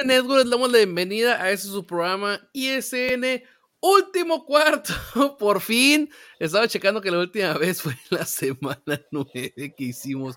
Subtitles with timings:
[0.00, 0.42] ISN Network?
[0.42, 3.42] Les damos la bienvenida a este su programa ISN
[3.80, 4.92] Último Cuarto.
[5.38, 10.36] Por fin, estaba checando que la última vez fue la semana 9 que hicimos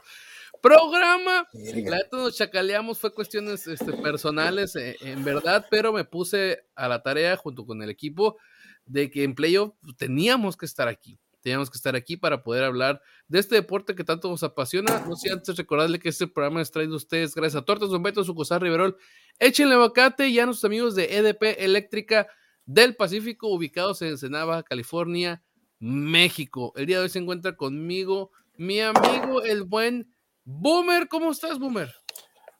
[0.62, 1.48] programa.
[1.54, 6.88] La neta nos chacaleamos, fue cuestiones este, personales eh, en verdad, pero me puse a
[6.88, 8.38] la tarea junto con el equipo
[8.86, 11.20] de que en playoff teníamos que estar aquí.
[11.42, 15.06] Teníamos que estar aquí para poder hablar de este deporte que tanto nos apasiona.
[15.06, 18.02] No sé antes recordarle que este programa es traído a ustedes gracias a Tortas Don
[18.02, 18.98] Beto, Sucosar Riverol.
[19.40, 22.28] Échenle aguacate y a nuestros amigos de EDP Eléctrica
[22.66, 25.44] del Pacífico, ubicados en Ensenada, California,
[25.80, 26.72] México.
[26.76, 30.14] El día de hoy se encuentra conmigo mi amigo, el buen
[30.46, 31.08] Boomer.
[31.08, 31.94] ¿Cómo estás, Boomer?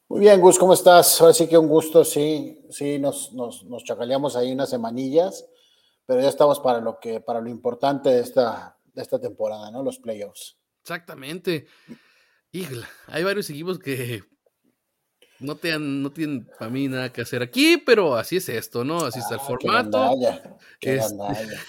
[0.10, 1.22] Muy bien, Gus, ¿cómo estás?
[1.22, 5.48] Ahora sí que un gusto, sí, sí, nos, nos, nos chacaleamos ahí unas semanillas,
[6.06, 9.82] pero ya estamos para lo que, para lo importante de esta, de esta temporada, ¿no?
[9.84, 10.58] Los playoffs.
[10.82, 11.68] Exactamente.
[12.52, 14.22] Híjole, hay varios equipos que
[15.44, 18.84] no, te han, no tienen para mí nada que hacer aquí, pero así es esto,
[18.84, 19.06] ¿no?
[19.06, 20.12] Así está el Ah, formato.
[20.80, 21.16] qué Este-.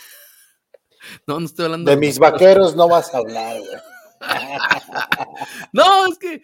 [1.27, 3.81] No, no estoy hablando De mis vaqueros no vas a hablar, güey.
[5.73, 6.43] No, es que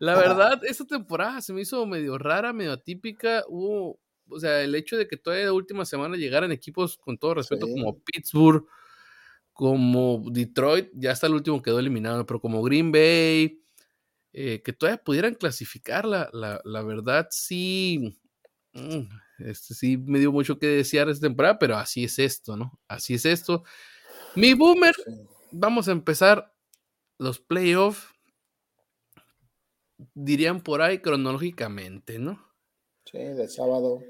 [0.00, 3.44] la verdad, esta temporada se me hizo medio rara, medio atípica.
[3.48, 3.98] Hubo,
[4.30, 7.66] o sea, el hecho de que todavía de última semana llegaran equipos, con todo respeto,
[7.66, 7.72] Sí.
[7.72, 8.64] como Pittsburgh,
[9.52, 13.60] como Detroit, ya hasta el último quedó eliminado, pero como Green Bay,
[14.40, 18.16] eh, que todavía pudieran clasificar, la, la, la verdad, sí.
[18.72, 19.00] mm,
[19.40, 22.78] Este sí me dio mucho que desear esta temporada, pero así es esto, ¿no?
[22.86, 23.64] Así es esto.
[24.36, 24.94] Mi boomer,
[25.50, 26.54] vamos a empezar
[27.18, 28.06] los playoffs,
[30.14, 32.40] dirían por ahí cronológicamente, ¿no?
[33.10, 34.04] Sí, de sábado.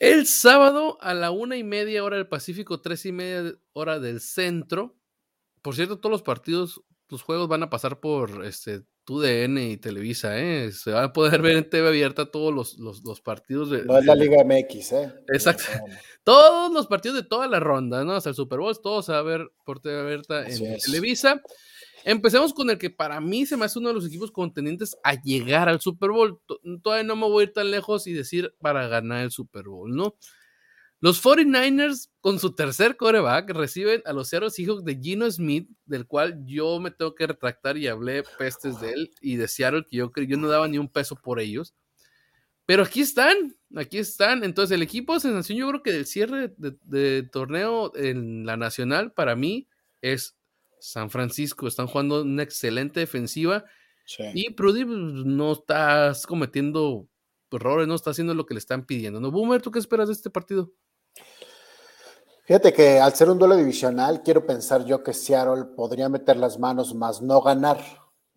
[0.00, 4.20] El sábado a la una y media hora del Pacífico, tres y media hora del
[4.20, 4.96] centro.
[5.62, 10.38] Por cierto, todos los partidos, los juegos van a pasar por este TUDN y Televisa,
[10.38, 10.70] ¿eh?
[10.70, 13.96] Se va a poder ver en TV abierta todos los, los, los partidos de, No
[13.96, 15.12] es la Liga MX, ¿eh?
[15.32, 15.62] Exacto.
[16.24, 18.12] todos los partidos de toda la ronda, ¿no?
[18.12, 20.82] Hasta el Super Bowl, todos se va a ver por TV abierta Así en es.
[20.84, 21.40] Televisa.
[22.04, 25.14] Empecemos con el que para mí se me hace uno de los equipos contendientes a
[25.20, 26.38] llegar al Super Bowl.
[26.46, 29.64] To- Todavía no me voy a ir tan lejos y decir para ganar el Super
[29.64, 30.16] Bowl, ¿no?
[31.00, 36.06] Los 49ers, con su tercer coreback, reciben a los Seattle Seahawks de Gino Smith, del
[36.06, 39.96] cual yo me tengo que retractar y hablé pestes de él y de Seattle, que
[39.96, 41.74] yo, yo no daba ni un peso por ellos.
[42.66, 44.44] Pero aquí están, aquí están.
[44.44, 48.56] Entonces, el equipo de sensación, yo creo que del cierre de, de torneo en la
[48.56, 49.68] nacional, para mí,
[50.02, 50.36] es
[50.80, 51.66] San Francisco.
[51.66, 53.64] Están jugando una excelente defensiva
[54.04, 54.24] Sí.
[54.34, 57.08] y Prudy pues, no está cometiendo
[57.50, 59.20] errores, no está haciendo lo que le están pidiendo.
[59.20, 59.30] ¿No?
[59.30, 60.72] Boomer, ¿tú qué esperas de este partido?
[62.48, 66.58] Fíjate que al ser un duelo divisional, quiero pensar yo que Seattle podría meter las
[66.58, 67.78] manos más no ganar,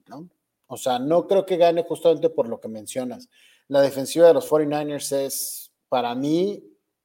[0.07, 0.27] ¿no?
[0.67, 3.29] O sea, no creo que gane justamente por lo que mencionas.
[3.69, 6.61] La defensiva de los 49ers es, para mí,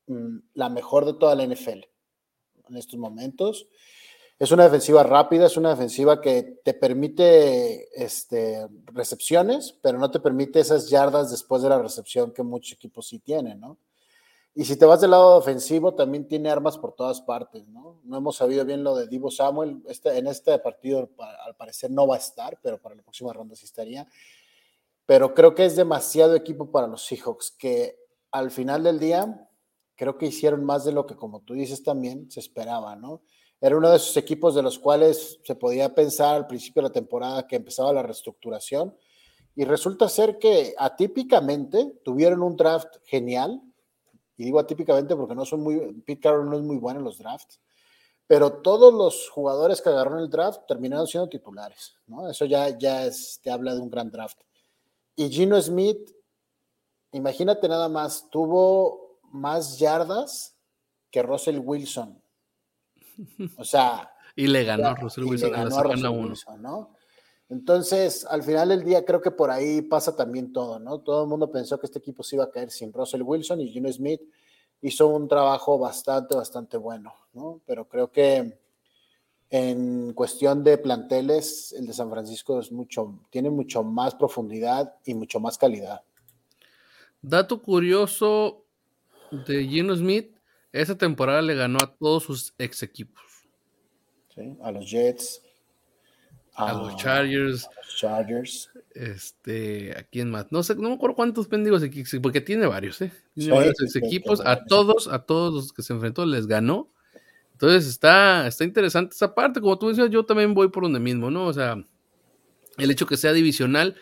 [0.08, 1.86] mm, la mejor de toda la NFL
[2.68, 3.68] en estos momentos.
[4.40, 10.18] Es una defensiva rápida, es una defensiva que te permite este, recepciones, pero no te
[10.18, 13.78] permite esas yardas después de la recepción que muchos equipos sí tienen, ¿no?
[14.58, 18.00] Y si te vas del lado ofensivo, también tiene armas por todas partes, ¿no?
[18.04, 19.82] No hemos sabido bien lo de Divo Samuel.
[19.86, 23.34] Este, en este partido, pa- al parecer, no va a estar, pero para la próxima
[23.34, 24.08] ronda sí estaría.
[25.04, 27.96] Pero creo que es demasiado equipo para los Seahawks, que
[28.32, 29.48] al final del día,
[29.94, 33.22] creo que hicieron más de lo que, como tú dices también, se esperaba, ¿no?
[33.60, 36.92] Era uno de esos equipos de los cuales se podía pensar al principio de la
[36.92, 38.94] temporada que empezaba la reestructuración
[39.56, 43.62] Y resulta ser que atípicamente tuvieron un draft genial,
[44.36, 47.18] y digo atípicamente porque no son muy, Pete Carroll no es muy bueno en los
[47.18, 47.60] drafts,
[48.26, 52.28] pero todos los jugadores que agarraron el draft terminaron siendo titulares, ¿no?
[52.28, 54.38] Eso ya, ya es, te habla de un gran draft.
[55.14, 56.10] Y Gino Smith,
[57.12, 60.56] imagínate nada más, tuvo más yardas
[61.10, 62.20] que Russell Wilson.
[63.56, 64.12] O sea.
[64.36, 66.95] y le ganó Russell Wilson le ganó a Russell Wilson, ¿no?
[67.48, 71.00] Entonces, al final del día, creo que por ahí pasa también todo, ¿no?
[71.00, 73.68] Todo el mundo pensó que este equipo se iba a caer sin Russell Wilson y
[73.68, 74.20] Gino Smith
[74.82, 77.60] hizo un trabajo bastante, bastante bueno, ¿no?
[77.66, 78.58] Pero creo que
[79.50, 85.14] en cuestión de planteles, el de San Francisco es mucho, tiene mucho más profundidad y
[85.14, 86.02] mucho más calidad.
[87.22, 88.64] Dato curioso
[89.46, 90.36] de Gino Smith,
[90.72, 93.22] esa temporada le ganó a todos sus ex equipos.
[94.34, 94.56] ¿Sí?
[94.62, 95.42] A los Jets,
[96.56, 97.64] a, los Chargers.
[97.66, 98.70] A los Chargers.
[98.94, 100.50] Este, ¿a quién más?
[100.50, 103.12] No sé, no me acuerdo cuántos pendigos equipos, porque tiene varios, ¿eh?
[103.34, 106.90] Tiene varios equipos, a todos, a todos los que se enfrentó les ganó.
[107.52, 109.60] Entonces está, está interesante esa parte.
[109.60, 111.46] Como tú decías, yo también voy por donde mismo, ¿no?
[111.46, 111.82] O sea,
[112.78, 113.96] el hecho que sea divisional.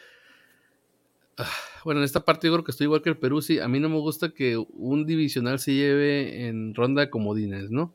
[1.37, 1.49] Ah,
[1.85, 3.43] bueno, en esta parte yo creo que estoy igual que el Perú.
[3.43, 7.71] Sí, a mí no me gusta que un divisional se lleve en ronda de comodines,
[7.71, 7.95] ¿no?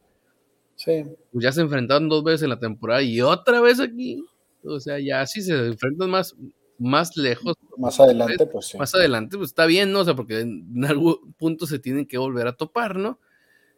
[0.75, 1.03] Sí.
[1.33, 4.23] Pues ya se enfrentaron dos veces en la temporada y otra vez aquí.
[4.63, 6.35] O sea, ya si se enfrentan más,
[6.77, 7.55] más lejos.
[7.77, 8.77] Más adelante, pues sí.
[8.77, 9.99] Más adelante, pues está bien, ¿no?
[9.99, 13.19] O sea, porque en algún punto se tienen que volver a topar, ¿no?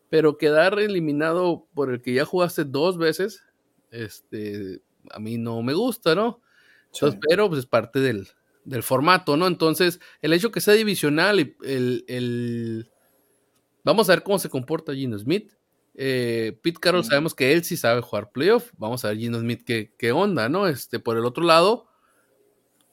[0.10, 3.44] Pero quedar eliminado por el que ya jugaste dos veces,
[3.92, 6.42] este, a mí no me gusta, ¿no?
[6.94, 8.28] Entonces, pero pues es parte del,
[8.66, 9.48] del, formato, ¿no?
[9.48, 12.92] Entonces, el hecho que sea divisional, el, el,
[13.84, 15.52] vamos a ver cómo se comporta Gino Smith.
[15.94, 18.72] Eh, Pete Carroll sabemos que él sí sabe jugar playoff.
[18.78, 20.68] Vamos a ver Gino Smith qué, qué onda, ¿no?
[20.68, 21.88] Este, por el otro lado,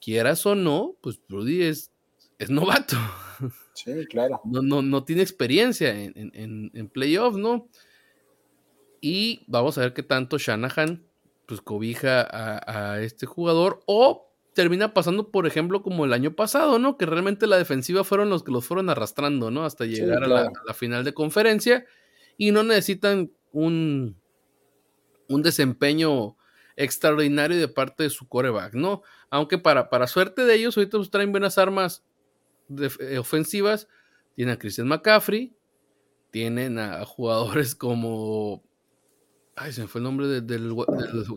[0.01, 1.91] quieras o no, pues Rudy es,
[2.37, 2.97] es novato.
[3.73, 4.41] Sí, claro.
[4.43, 7.69] No, no, no tiene experiencia en, en, en playoffs, ¿no?
[8.99, 11.01] Y vamos a ver qué tanto Shanahan
[11.45, 16.77] pues cobija a, a, este jugador o termina pasando, por ejemplo, como el año pasado,
[16.77, 16.97] ¿no?
[16.97, 19.63] Que realmente la defensiva fueron los que los fueron arrastrando, ¿no?
[19.63, 20.35] Hasta llegar sí, claro.
[20.35, 21.85] a, la, a, la, final de conferencia
[22.39, 24.17] y no necesitan un,
[25.27, 26.37] un desempeño
[26.77, 29.03] extraordinario de parte de su coreback, ¿no?
[29.29, 32.05] Aunque para, para suerte de ellos, ahorita pues traen buenas armas
[32.69, 33.89] de, eh, ofensivas.
[34.35, 35.53] Tienen a Christian McCaffrey,
[36.31, 38.63] tienen a, jugadores como.
[39.57, 40.73] Ay, se me fue el nombre de, del,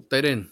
[0.09, 0.51] del.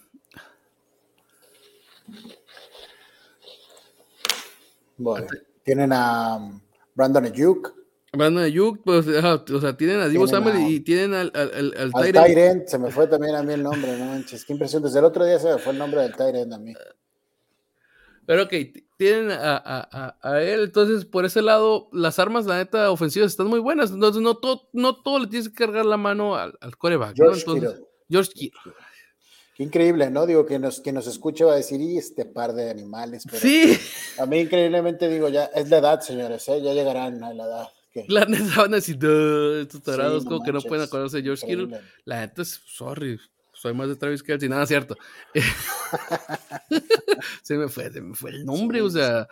[4.98, 5.28] Bueno,
[5.62, 6.60] tienen a
[6.96, 7.79] Brandon Ayuk.
[8.12, 11.90] Brandon Ayuk, pues, o sea, tienen a Divo Samuel y tienen al, al, al, al,
[11.94, 12.66] al Tyrant.
[12.66, 14.82] Se me fue también a mí el nombre, no manches, qué impresión.
[14.82, 16.74] Desde el otro día se me fue el nombre del Tyrant a mí.
[18.26, 18.52] Pero ok,
[18.96, 23.46] tienen a, a, a, él, entonces por ese lado, las armas, la neta, ofensivas están
[23.46, 23.90] muy buenas.
[23.90, 27.16] Entonces, no todo, no todo le tienes que cargar la mano al, al coreback.
[27.16, 27.54] George ¿no?
[27.54, 27.82] Entonces.
[28.08, 28.72] George Kittle.
[29.56, 30.26] Qué increíble, ¿no?
[30.26, 33.24] Digo, que nos, que nos escuche va a decir, y este par de animales.
[33.26, 33.78] Pero Sí,
[34.18, 36.62] A mí, increíblemente, digo, ya es la edad, señores, ¿eh?
[36.62, 37.68] ya llegarán a la edad.
[37.92, 40.84] Que- la neta van a decir, "Duh, estos tarados Sí, no como que no pueden
[40.84, 41.80] acordarse de George Kittle.
[42.04, 43.18] La neta es, sorry,
[43.52, 44.96] soy más de Travis Kelsey, nada cierto.
[47.42, 49.28] se me fue, se me fue el nombre, Sí, o sea,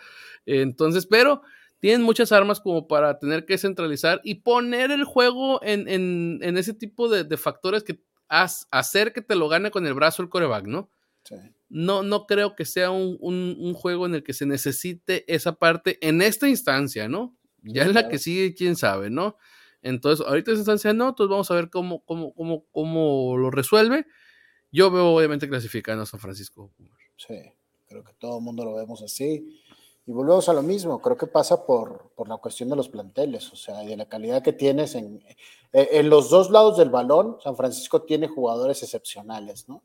[0.47, 1.43] entonces, pero
[1.81, 6.59] tienen muchas armas como para tener que centralizar y poner el juego en, en, en
[6.59, 10.23] ese tipo de, de factores que has- hacer que te lo gane con el brazo
[10.23, 10.91] el coreback, ¿no?
[11.25, 11.37] Sí.
[11.69, 15.55] No, no creo que sea un, un- un juego en el que se necesite esa
[15.55, 17.37] parte en esta instancia, ¿no?
[17.63, 19.37] Ya en la que sigue, quién sabe, ¿no?
[19.83, 23.51] Entonces, ahorita en esta instancia no, entonces vamos a ver cómo, cómo, cómo, cómo lo
[23.51, 24.07] resuelve.
[24.71, 26.71] Yo veo obviamente clasificando a San Francisco.
[27.17, 27.35] Sí,
[27.87, 29.63] creo que todo el mundo lo vemos así.
[30.07, 33.53] Y volvemos a lo mismo, creo que pasa por, por la cuestión de los planteles,
[33.53, 35.23] o sea, y de la calidad que tienes en,
[35.73, 37.37] eh, en los dos lados del balón.
[37.43, 39.83] San Francisco tiene jugadores excepcionales, ¿no?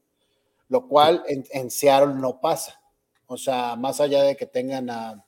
[0.70, 2.82] Lo cual en, en Seattle no pasa.
[3.26, 5.26] O sea, más allá de que tengan a,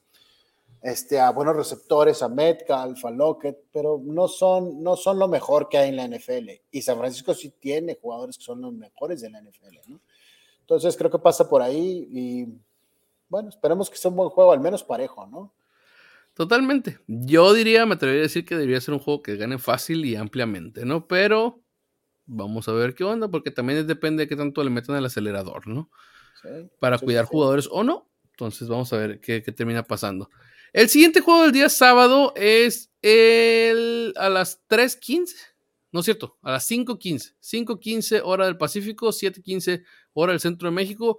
[0.85, 5.67] este, a buenos receptores, a Metcalf, a Lockett, pero no son, no son lo mejor
[5.67, 6.47] que hay en la NFL.
[6.69, 9.99] Y San Francisco sí tiene jugadores que son los mejores de la NFL, ¿no?
[10.59, 12.45] Entonces creo que pasa por ahí y
[13.29, 15.55] bueno, esperemos que sea un buen juego, al menos parejo, ¿no?
[16.35, 16.99] Totalmente.
[17.07, 20.15] Yo diría, me atrevería a decir que debería ser un juego que gane fácil y
[20.15, 21.07] ampliamente, ¿no?
[21.07, 21.63] Pero
[22.27, 25.67] vamos a ver qué onda, porque también depende de qué tanto le metan al acelerador,
[25.67, 25.89] ¿no?
[26.43, 27.31] Sí, para sí, cuidar sí.
[27.31, 28.07] jugadores o no.
[28.29, 30.29] Entonces vamos a ver qué, qué termina pasando.
[30.75, 35.33] El siguiente juego del día sábado es el a las 3.15.
[35.93, 37.33] No es cierto, a las 5.15.
[37.41, 41.17] 5.15 hora del Pacífico, 7.15 hora del Centro de México.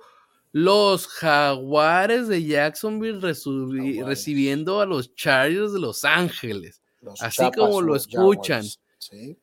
[0.52, 4.04] Los Jaguares de Jacksonville Jaguares.
[4.04, 6.82] recibiendo a los Chargers de Los Ángeles.
[7.00, 8.62] Los Así Chapas, como lo escuchan.
[8.98, 9.38] Sí.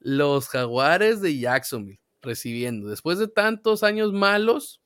[0.00, 2.88] Los Jaguares de Jacksonville recibiendo.
[2.88, 4.80] Después de tantos años malos,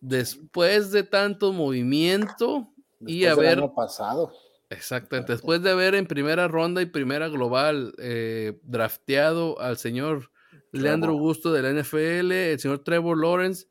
[0.00, 4.32] después de tanto movimiento y del año pasado.
[4.70, 10.30] exactamente, después de haber en primera ronda y primera global eh, drafteado al señor
[10.72, 11.20] Leandro Trevor.
[11.20, 13.66] Augusto de la NFL, el señor Trevor Lawrence,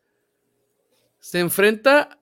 [1.20, 2.20] se enfrenta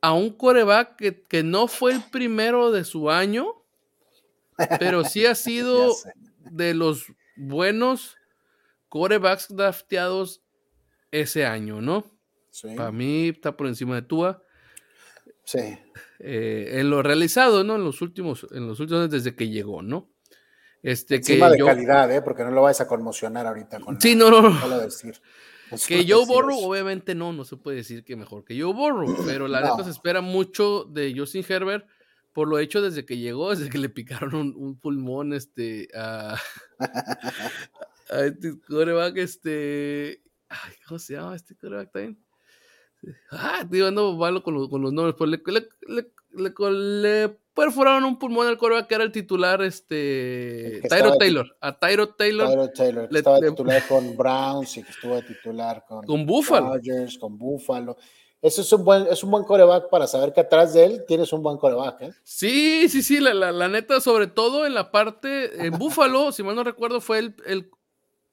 [0.00, 3.64] a un coreback que, que no fue el primero de su año,
[4.78, 5.94] pero sí ha sido
[6.50, 8.16] de los buenos
[8.88, 10.42] corebacks drafteados
[11.10, 12.04] ese año, ¿no?
[12.50, 14.43] Sí, Para mí está por encima de Tua.
[15.44, 15.78] Sí.
[16.18, 17.76] eh, en lo realizado, ¿no?
[17.76, 20.10] En los últimos, en los últimos desde que llegó, ¿no?
[20.82, 22.20] Este Encima que de yo, calidad, ¿eh?
[22.22, 24.78] Porque no lo vayas a conmocionar ahorita con sí, la- no, no, no.
[24.80, 25.14] decir.
[25.88, 26.68] Que Burrow, eso.
[26.68, 29.70] obviamente no, no se puede decir que mejor que Joe Burrow, pero la No.
[29.70, 31.86] neta se espera mucho de Justin Herbert
[32.34, 36.36] por lo hecho desde que llegó, desde que le picaron un, un pulmón este, a,
[38.10, 40.20] a este coreback, este.
[40.48, 42.23] Ay, ¿cómo se llama este coreback también?
[43.30, 45.42] Ah, digo, ando malo con los, con los nombres, pero le,
[45.88, 46.06] le,
[46.36, 50.78] le, le- perforaron un pulmón al coreback que era el titular, este.
[50.78, 51.56] El Tyro Taylor.
[51.60, 55.22] A Tyro Taylor Tyler Taylor, que le- estaba titular con Browns y que estuvo de
[55.22, 56.72] titular con, con Buffalo.
[56.72, 57.96] Chargers, con Buffalo.
[58.42, 61.32] Eso es un buen, es un buen coreback para saber que atrás de él tienes
[61.32, 62.12] un buen coreback, ¿eh?
[62.24, 66.42] Sí, sí, sí, la, la, la neta, sobre todo en la parte, en Buffalo, si
[66.42, 67.70] mal no recuerdo, fue el, el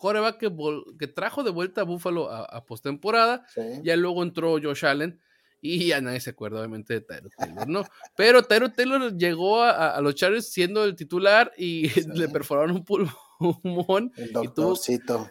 [0.01, 0.51] coreback que,
[0.98, 3.46] que trajo de vuelta a Buffalo a, a postemporada.
[3.53, 3.62] Sí.
[3.84, 5.22] Ya luego entró Josh Allen
[5.62, 7.84] y ya nadie se acuerda, obviamente, de Tyro Taylor, ¿no?
[8.17, 11.84] Pero Tyro Taylor llegó a, a los Chargers siendo el titular y
[12.15, 14.75] le perforaron un pulmón El y tuvo,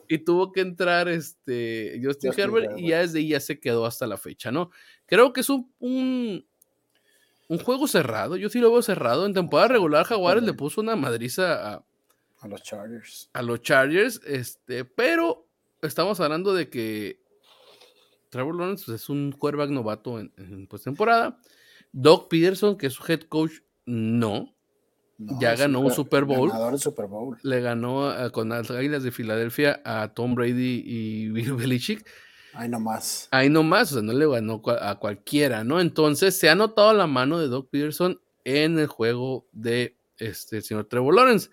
[0.09, 3.87] y tuvo que entrar este Justin, Justin Herbert, y ya desde ahí ya se quedó
[3.87, 4.71] hasta la fecha, ¿no?
[5.05, 6.47] Creo que es un, un,
[7.49, 9.27] un juego cerrado, yo sí lo veo cerrado.
[9.27, 11.85] En temporada regular Jaguares le puso una madriza a,
[12.41, 13.31] A los Chargers.
[13.33, 15.47] a los Chargers, este, pero
[15.83, 17.21] estamos hablando de que
[18.31, 21.39] Trevor Lawrence pues, es un quarterback novato en, en postemporada.
[21.93, 23.53] Doug Peterson, que es su head coach,
[23.85, 24.55] no.
[25.19, 26.49] No, Ya ganó un Super Bowl.
[26.49, 27.37] Ganador del Super Bowl.
[27.43, 32.09] Le ganó con las Águilas de Filadelfia a Tom Brady y Bill Belichick.
[32.55, 33.29] Ahí nomás.
[33.31, 35.79] Ahí nomás, o sea, no le ganó a cualquiera, ¿no?
[35.79, 40.63] Entonces se ha notado la mano de Doug Peterson en el juego de este el
[40.63, 41.51] señor Trevor Lawrence.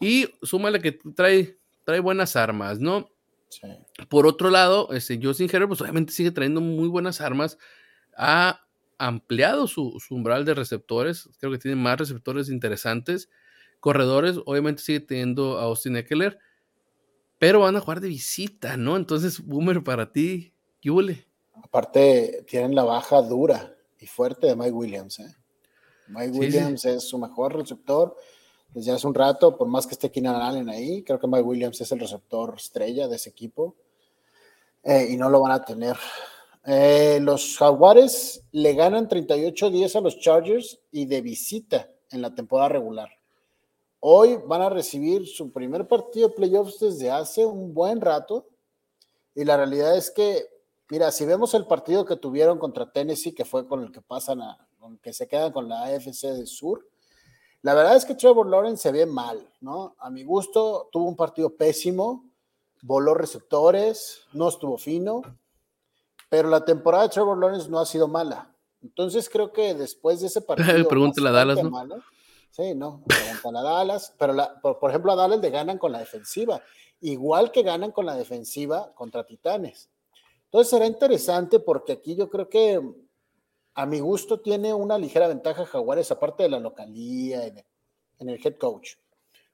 [0.00, 3.10] Y súmale que trae, trae buenas armas, ¿no?
[3.50, 3.68] Sí.
[4.08, 7.58] Por otro lado, este Justin Herbert, pues obviamente sigue trayendo muy buenas armas.
[8.16, 8.60] Ha
[8.96, 11.28] ampliado su, su umbral de receptores.
[11.38, 13.28] Creo que tiene más receptores interesantes.
[13.78, 16.38] Corredores, obviamente sigue teniendo a Austin Eckler.
[17.38, 18.96] Pero van a jugar de visita, ¿no?
[18.96, 21.26] Entonces, Boomer, para ti, ¿qué?
[21.62, 25.18] Aparte, tienen la baja dura y fuerte de Mike Williams.
[25.20, 25.34] ¿eh?
[26.08, 28.16] Mike Sí, Williams es su mejor receptor
[28.72, 31.02] desde hace un rato, por más que esté Keenan Allen ahí.
[31.02, 33.74] Creo que Mike Williams es el receptor estrella de ese equipo
[34.82, 35.96] eh, y no lo van a tener.
[36.64, 42.68] Eh, los Jaguares le ganan 38-10 a los Chargers y de visita en la temporada
[42.68, 43.08] regular.
[44.00, 48.46] Hoy van a recibir su primer partido de playoffs desde hace un buen rato.
[49.34, 50.46] Y la realidad es que,
[50.88, 54.40] mira, si vemos el partido que tuvieron contra Tennessee, que fue con el que pasan
[54.78, 56.86] con el que se quedan con la AFC del Sur,
[57.62, 59.94] la verdad es que Trevor Lawrence se ve mal, ¿no?
[59.98, 62.24] A mi gusto, tuvo un partido pésimo,
[62.82, 65.22] voló receptores, no estuvo fino,
[66.28, 68.54] pero la temporada de Trevor Lawrence no ha sido mala.
[68.82, 70.88] Entonces creo que después de ese partido.
[70.88, 71.70] Pregúntale a Dallas, ¿no?
[71.70, 71.96] malo,
[72.50, 75.92] sí, no, pregúntale a Dallas, pero la- por, por ejemplo a Dallas le ganan con
[75.92, 76.62] la defensiva,
[77.00, 79.90] igual que ganan con la defensiva contra Titanes.
[80.44, 82.80] Entonces será interesante porque aquí yo creo que
[83.74, 88.56] a mi gusto tiene una ligera ventaja Jaguares, aparte de la localía, en, el head
[88.56, 88.94] coach.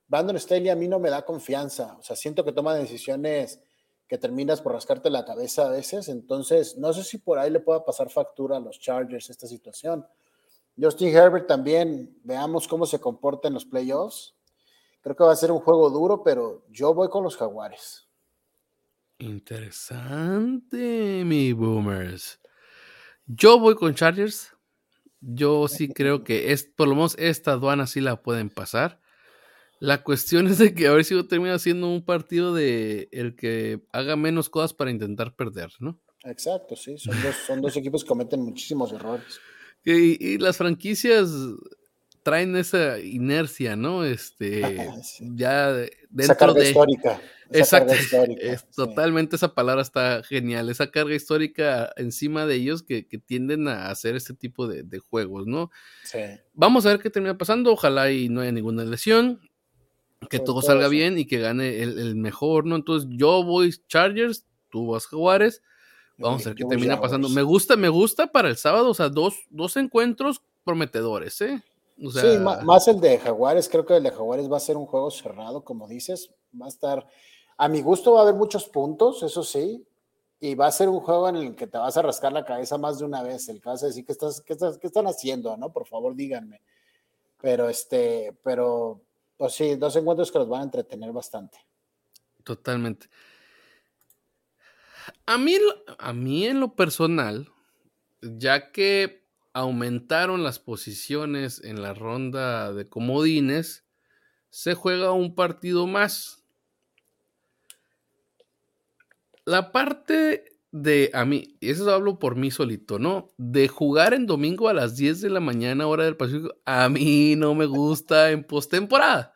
[0.08, 3.61] Brandon Staley a mí no me da confianza, o sea, siento que toma decisiones
[4.08, 7.61] que terminas por rascarte la cabeza a veces, entonces no sé si por ahí le
[7.61, 10.06] pueda pasar factura a los Chargers esta situación.
[10.80, 14.35] Justin Herbert también, veamos cómo se comporta en los playoffs.
[15.00, 18.06] Creo que va a ser un juego duro, pero yo voy con los Jaguares.
[19.18, 22.38] Interesante, mi boomers.
[23.26, 24.52] Yo voy con Chargers.
[25.21, 29.00] Yo sí creo que es, por lo menos esta aduana sí la pueden pasar.
[29.78, 33.83] La cuestión es de que a ver si termina siendo un partido de el que
[33.92, 36.00] haga menos cosas para intentar perder, ¿no?
[36.25, 39.40] Exacto, sí, son dos, son dos equipos que cometen muchísimos errores.
[39.85, 41.30] Y, y las franquicias
[42.23, 44.04] traen esa inercia, ¿no?
[44.04, 44.61] Este,
[45.21, 45.73] ya
[46.11, 46.68] dentro de...
[46.68, 47.21] histórica.
[47.50, 47.92] Exacto,
[48.40, 53.90] es, totalmente esa palabra está genial, esa carga histórica encima de ellos que, tienden a
[53.90, 55.70] hacer este tipo de, juegos, ¿no?
[56.04, 56.18] Sí.
[56.54, 59.40] Vamos a ver qué termina pasando, ojalá y no haya ninguna lesión,
[60.28, 62.76] que todo salga bien y que gane el, mejor, ¿no?
[62.76, 65.62] Entonces yo voy Chargers, tú vas Jaguares,
[66.18, 67.28] vamos a ver qué termina pasando.
[67.28, 71.62] Me gusta, me gusta para el sábado, o sea, dos, dos encuentros prometedores, ¿eh?
[71.98, 75.10] sí, más el de Jaguares, creo que el de Jaguares va a ser un juego
[75.10, 77.06] cerrado, como dices, va a estar,
[77.56, 79.86] a mi gusto va a haber muchos puntos, eso sí,
[80.40, 82.76] y va a ser un juego en el que te vas a rascar la cabeza
[82.76, 84.44] más de una vez, el que vas a decir, ¿qué, estás,
[84.82, 85.56] están haciendo?
[85.56, 85.72] ¿no?
[85.72, 86.60] Por favor, díganme.
[87.40, 89.00] Pero, este, pero,
[89.36, 91.58] pues sí, dos encuentros que los van a entretener bastante.
[92.44, 93.08] Totalmente.
[95.25, 95.56] A mí,
[95.98, 97.48] a mí en lo personal,
[98.20, 103.84] ya que aumentaron las posiciones en la ronda de comodines,
[104.50, 106.45] se juega un partido más.
[109.46, 113.30] La parte de a mí, y eso hablo por mí solito, ¿no?
[113.38, 117.34] De jugar en domingo a las 10 de la mañana, hora del Pacífico, a mí
[117.36, 119.32] no me gusta en postemporada.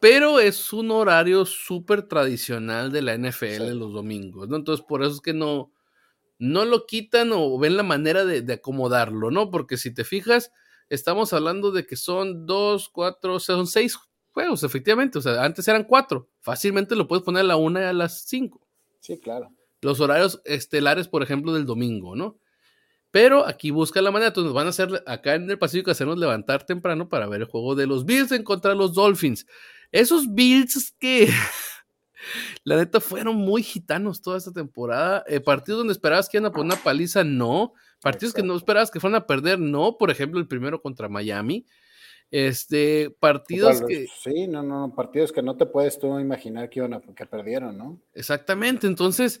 [0.00, 4.56] Pero es un horario súper tradicional de la NFL los domingos, ¿no?
[4.56, 5.72] Entonces, por eso es que no,
[6.38, 9.50] no lo quitan o ven la manera de, acomodarlo, ¿no?
[9.50, 10.50] Porque si te fijas,
[10.88, 13.96] estamos hablando de que son dos, cuatro, son seis
[14.32, 15.18] juegos, efectivamente.
[15.18, 16.28] O sea, antes eran cuatro.
[16.40, 18.61] Fácilmente lo puedes poner a la una y a las cinco.
[19.02, 19.50] Sí, claro.
[19.80, 22.38] Los horarios estelares, por ejemplo, del domingo, ¿no?
[23.10, 26.64] Pero aquí busca la manera, entonces van a hacer acá en el Pacífico hacernos levantar
[26.64, 29.44] temprano para ver el juego de los Bills en contra de los Dolphins.
[29.90, 31.28] Esos Bills que
[32.64, 35.24] la neta fueron muy gitanos toda esta temporada.
[35.26, 37.72] Eh, partidos donde esperabas que iban a poner una paliza, no.
[38.00, 39.98] Partidos que no esperabas que fueran a perder, no.
[39.98, 41.66] Por ejemplo, el primero contra Miami.
[42.32, 44.08] Este, partidos que.
[44.08, 47.78] Sí, no, no, partidos que no te puedes tú imaginar que iban a que perdieron,
[47.78, 48.00] ¿no?
[48.14, 48.88] Exactamente.
[48.88, 49.40] Entonces,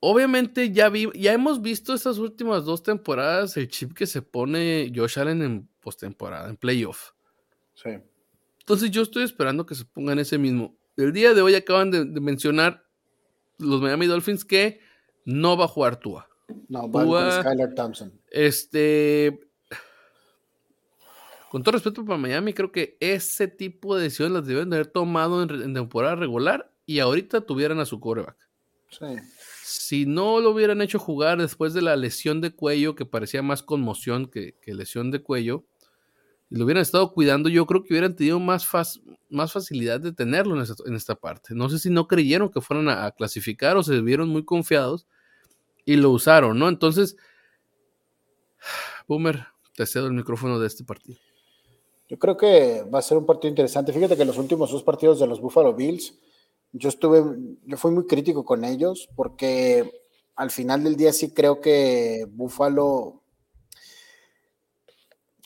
[0.00, 4.90] obviamente ya vi, ya hemos visto estas últimas dos temporadas el chip que se pone
[4.92, 7.12] Josh Allen en postemporada, en playoff.
[7.74, 7.90] Sí.
[8.58, 12.04] Entonces yo estoy esperando que se pongan ese mismo el día de hoy acaban de,
[12.20, 12.84] mencionar
[13.58, 14.80] los Miami Dolphins que
[15.24, 16.28] no va a jugar Tua.
[16.68, 18.20] No, va a Skylar Thompson.
[18.30, 19.48] Este.
[21.52, 24.86] Con todo respeto para Miami, creo que ese tipo de decisiones las deben de haber
[24.86, 28.38] tomado en, temporada regular y ahorita tuvieran a su coreback.
[28.88, 29.06] Sí.
[29.62, 33.62] Si no lo hubieran hecho jugar después de la lesión de cuello, que parecía más
[33.62, 35.66] conmoción que lesión de cuello,
[36.48, 38.66] y lo hubieran estado cuidando, yo creo que hubieran tenido más,
[39.28, 41.54] más facilidad de tenerlo en esta, parte.
[41.54, 45.06] No sé si no creyeron que fueran a, clasificar o se vieron muy confiados
[45.84, 46.70] y lo usaron, ¿no?
[46.70, 47.18] Entonces,
[49.06, 51.18] Boomer, te cedo el micrófono de este partido.
[52.12, 53.90] Yo creo que va a ser un partido interesante.
[53.90, 56.18] Fíjate que los últimos dos partidos de los Buffalo Bills,
[56.72, 57.22] yo estuve,
[57.64, 59.90] yo fui muy crítico con ellos porque
[60.36, 63.22] al final del día sí creo que Buffalo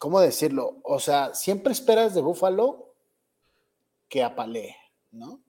[0.01, 0.81] ¿cómo decirlo?
[0.83, 2.95] O sea, siempre esperas de Búfalo
[4.09, 4.75] que apalee,
[5.13, 5.41] ¿no?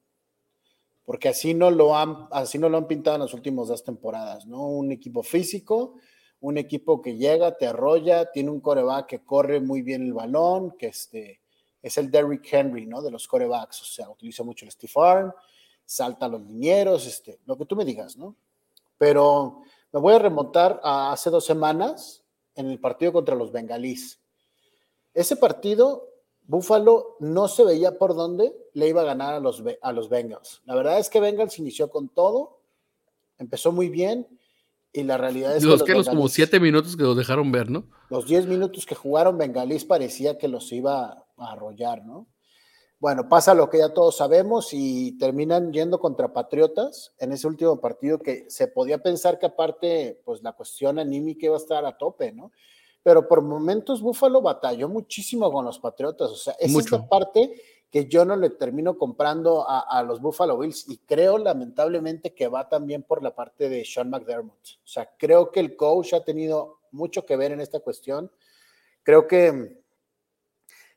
[1.04, 4.46] Porque así no lo han, así no lo han pintado en las últimas dos temporadas,
[4.46, 4.68] ¿no?
[4.68, 5.96] Un equipo físico,
[6.40, 10.72] un equipo que llega, te arrolla, tiene un coreback que corre muy bien el balón,
[10.78, 11.42] que este,
[11.82, 13.02] es el Derrick Henry, ¿no?
[13.02, 15.34] De los corebacks, o sea, utiliza mucho el Steve Arm,
[15.86, 18.36] salta a los linieros, este, lo que tú me digas, ¿no?
[18.98, 22.24] Pero me voy a remontar a hace dos semanas
[22.56, 24.20] en el partido contra los bengalíes.
[25.14, 26.10] Ese partido,
[26.44, 30.62] Buffalo no se veía por dónde le iba a ganar a los, a los Bengals.
[30.66, 32.60] La verdad es que Bengals inició con todo,
[33.38, 34.28] empezó muy bien
[34.98, 35.94] y la realidad es los que...
[35.94, 37.86] Los, como siete minutos que los dejaron ver, ¿no?
[38.10, 42.28] Los diez minutos que jugaron Bengalís parecía que los iba a arrollar, ¿no?
[43.00, 47.80] Bueno, pasa lo que ya todos sabemos y terminan yendo contra Patriotas en ese último
[47.80, 51.96] partido que se podía pensar que aparte, pues la cuestión anímica iba a estar a
[51.96, 52.52] tope, ¿no?
[53.08, 56.30] pero por momentos Búfalo batalló muchísimo con los Patriotas.
[56.30, 57.54] O sea, es esta parte
[57.90, 62.68] que yo no le termino comprando a, los Buffalo Bills y creo lamentablemente que va
[62.68, 64.58] también por la parte de Sean McDermott.
[64.84, 68.30] O sea, creo que el coach ha tenido mucho que ver en esta cuestión.
[69.04, 69.82] Creo que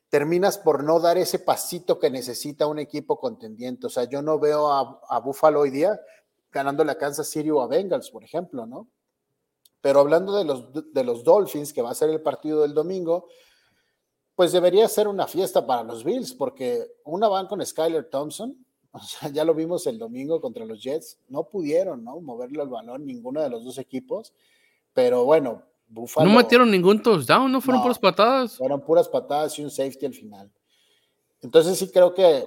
[0.09, 3.87] terminas por no dar ese pasito que necesita un equipo contendiente.
[3.87, 5.97] O sea, yo no veo a, Buffalo hoy día
[6.51, 8.89] ganándole a Kansas City o a Bengals, por ejemplo, ¿no?
[9.79, 13.29] Pero hablando de los, de los Dolphins, que va a ser el partido del domingo,
[14.41, 18.57] pues debería ser una fiesta para los Bills, porque una van con Skyler Thompson,
[18.91, 22.19] o sea, ya lo vimos el domingo contra los Jets, no pudieron, ¿no?
[22.21, 24.33] Moverle el balón ninguno de los dos equipos,
[24.95, 26.27] pero bueno, Buffalo.
[26.27, 27.83] No metieron ningún touchdown, no fueron No.
[27.83, 28.57] puras patadas.
[28.57, 30.51] Fueron puras patadas y un safety al final.
[31.43, 32.43] Entonces sí creo que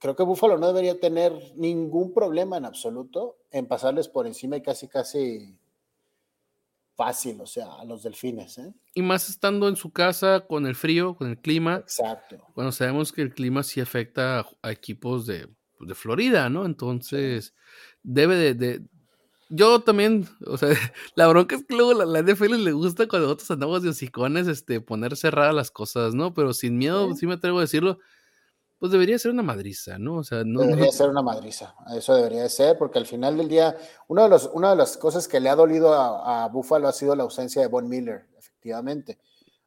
[0.00, 4.62] creo que Buffalo no debería tener ningún problema en absoluto en pasarles por encima y
[4.62, 5.56] casi casi
[7.04, 8.74] fácil, o sea, a los delfines, ¿eh?
[8.94, 11.76] Y más estando en su casa con el frío, con el clima.
[11.76, 12.36] Exacto.
[12.54, 15.48] Bueno, sabemos que el clima sí afecta a, equipos de,
[15.80, 16.66] de Florida, ¿no?
[16.66, 17.54] Entonces,
[18.02, 18.82] debe de, de-
[19.48, 20.68] Yo también, o sea,
[21.14, 24.46] la bronca es que luego la, la NFL le gusta cuando nosotros andamos de hocicones,
[24.46, 26.34] este, poner cerradas las cosas, ¿no?
[26.34, 27.20] Pero sin miedo, Sí.
[27.20, 27.98] sí me atrevo a decirlo,
[28.80, 30.16] pues debería ser una madriza, ¿no?
[30.16, 30.60] O sea, no...
[30.62, 33.76] Debería no- ser una madriza, eso debería de ser, porque al final del día,
[34.08, 36.92] uno de los, una de las cosas que le ha dolido a, a Buffalo ha
[36.92, 39.18] sido la ausencia de Von Miller, efectivamente.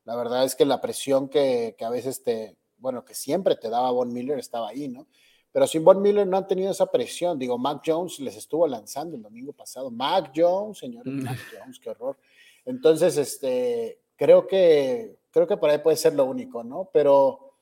[0.04, 3.69] La verdad es que la presión que, que a veces te, bueno, que siempre te
[3.69, 5.08] daba Von Miller estaba ahí, ¿no?
[5.54, 7.38] Pero sin Von Miller no han tenido esa presión.
[7.38, 9.91] Digo, Mac Jones les estuvo lanzando el domingo pasado.
[9.91, 11.23] Mac Jones, señores, Mm.
[11.23, 12.17] Mac Jones, qué horror.
[12.65, 16.89] Entonces, este, creo que, creo que por ahí puede ser lo único, ¿no?
[16.91, 17.52] Pero,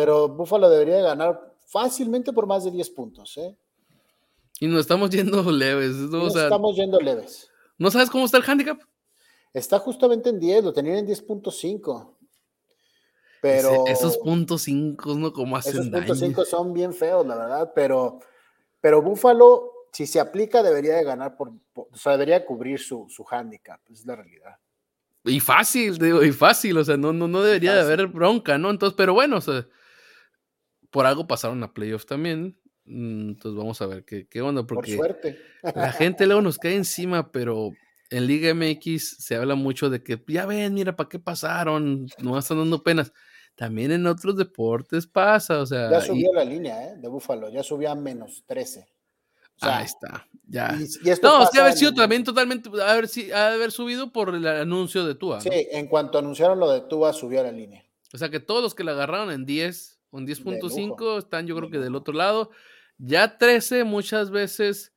[0.00, 3.54] pero Buffalo debería de ganar fácilmente por más de 10 puntos, ¿eh?
[4.58, 6.20] Y nos estamos yendo leves, ¿no?
[6.20, 7.50] O Nos sea, estamos yendo leves.
[7.76, 8.80] ¿no sabes cómo está el handicap?
[9.52, 12.16] Está justamente en 10, lo tenían en 10.5.
[13.42, 15.34] Pero Ese- esos puntos cinco, ¿no?
[15.34, 18.20] Como hacen esos puntos 5 son bien feos, la verdad, pero,
[18.80, 23.06] pero Buffalo, si se aplica, debería de ganar por, por- o sea, debería cubrir su,
[23.10, 24.56] su handicap, es la realidad.
[25.24, 28.70] Y fácil, digo, y fácil, o sea, no, no, no debería de haber bronca, ¿no?
[28.70, 29.66] Entonces, pero bueno, o sea,
[30.90, 32.58] por algo pasaron a playoff también.
[32.84, 35.38] mm, Entonces vamos a ver qué, qué onda, Por porque suerte.
[35.74, 37.70] la gente luego nos cae encima, pero
[38.10, 42.06] en Liga MX se habla mucho de que ya ven, mira, ¿para qué pasaron?
[42.18, 43.12] No están dando penas.
[43.54, 46.96] También en otros deportes pasa, o sea, Ya y- subió la línea ¿eh?
[46.96, 48.86] de Buffalo, ya subió a menos 13.
[49.56, 50.74] O sea, ahí está, ya.
[50.80, 53.70] y- y esto No, sí, pasa haber sido también totalmente, haber, si- ha de haber
[53.70, 55.36] subido por el anuncio de Tua.
[55.36, 55.42] ¿no?
[55.42, 57.84] Sí, en cuanto anunciaron lo de Tua, subió la línea.
[58.14, 61.70] O sea que todos los que la agarraron en 10 De 10.5 están yo creo
[61.70, 62.50] que del otro lado.
[62.98, 64.92] Ya 13 muchas veces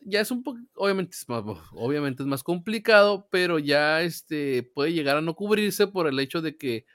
[0.00, 4.92] ya es un poco, obviamente es más, obviamente es más complicado, pero ya este puede
[4.92, 6.86] llegar a no cubrirse por el hecho de que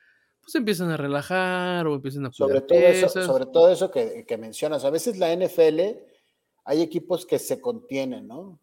[0.42, 4.38] pues empiezan a relajar o empiezan a Sobre todo, eso, sobre todo eso que, que
[4.38, 4.86] mencionas.
[4.86, 5.80] A veces la NFL
[6.66, 8.60] hay equipos que se contienen, ¿no?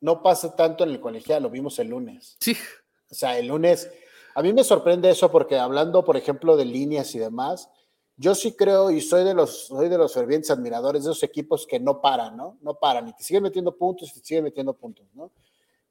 [0.00, 2.36] No pasa tanto en el colegial, lo vimos el lunes.
[2.40, 2.56] Sí,
[3.10, 3.90] O sea, el lunes,
[4.34, 7.68] a mí me sorprende eso porque hablando, por ejemplo, de líneas y demás,
[8.20, 11.66] yo sí creo y soy de los, soy de los fervientes admiradores de esos equipos
[11.66, 12.58] que no paran, ¿no?
[12.60, 15.32] No paran y te siguen metiendo puntos y te siguen metiendo puntos, ¿no?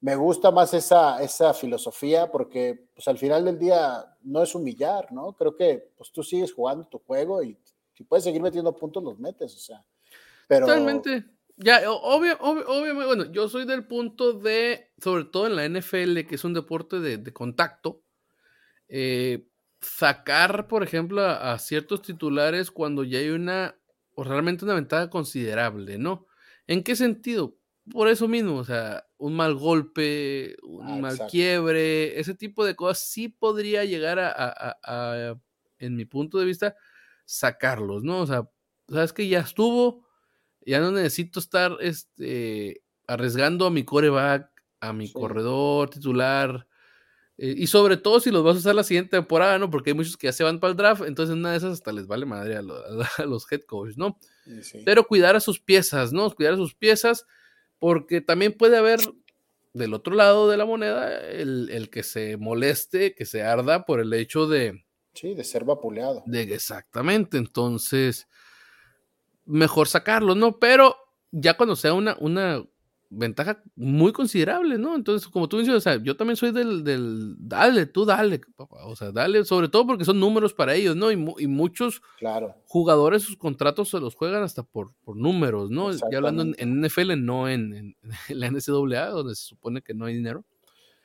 [0.01, 5.11] Me gusta más esa, esa filosofía porque, pues al final del día no es humillar,
[5.11, 5.33] ¿no?
[5.33, 7.57] Creo que, pues tú sigues jugando tu juego y
[7.93, 9.83] si puedes seguir metiendo puntos, los metes, o sea.
[10.47, 11.25] Pero, totalmente.
[11.57, 16.25] Ya, obvio, obvio- obviamente, bueno, yo soy del punto de, sobre todo en la NFL,
[16.27, 18.03] que es un deporte de, de contacto,
[18.87, 19.48] eh,
[19.81, 23.75] sacar, por ejemplo, a, a ciertos titulares cuando ya hay una,
[24.15, 26.27] o realmente una ventaja considerable, ¿no?
[26.67, 27.57] ¿En qué sentido?
[27.91, 31.25] Por eso mismo, o sea, un mal golpe, un Ah, mal exacto.
[31.25, 34.49] quiebre, ese tipo de cosas sí podría llegar a, a-
[34.83, 35.41] a- a,
[35.79, 36.75] en mi punto de vista,
[37.25, 38.21] sacarlos, ¿no?
[38.21, 38.49] O sea,
[38.87, 40.05] sabes que ya estuvo,
[40.65, 45.11] ya no necesito estar este, arriesgando a mi coreback, a mi Sí.
[45.11, 46.67] corredor titular,
[47.41, 49.69] eh, y sobre todo si los vas a usar la siguiente temporada, ¿no?
[49.69, 51.91] Porque hay muchos que ya se van para el draft, entonces una de esas hasta
[51.93, 52.75] les vale madre a, lo-
[53.17, 54.17] a los head coaches, ¿no?
[54.61, 54.81] sí.
[54.85, 56.29] Pero cuidar a sus piezas, ¿no?
[56.31, 57.25] Cuidar a sus piezas,
[57.79, 58.99] porque también puede haber
[59.73, 63.99] del otro lado de la moneda el, el que se moleste, que se arda por
[63.99, 66.23] el hecho de, sí, de ser vapuleado.
[66.25, 68.27] de exactamente, entonces
[69.45, 70.59] mejor sacarlo, ¿no?
[70.59, 70.95] Pero
[71.31, 72.63] ya cuando sea una, una
[73.11, 74.95] ventaja muy considerable, ¿no?
[74.95, 78.85] Entonces, como tú dices, o sea, yo también soy del, del dale, tú dale, papá,
[78.85, 81.11] o sea, dale, sobre todo porque son números para ellos, ¿no?
[81.11, 82.55] Y, mu- y muchos Claro.
[82.65, 85.91] jugadores sus contratos se los juegan hasta por, por números, ¿no?
[85.91, 87.95] Ya hablando en, NFL, no en, en-
[88.29, 90.45] en la NCAA, donde se supone que no hay dinero.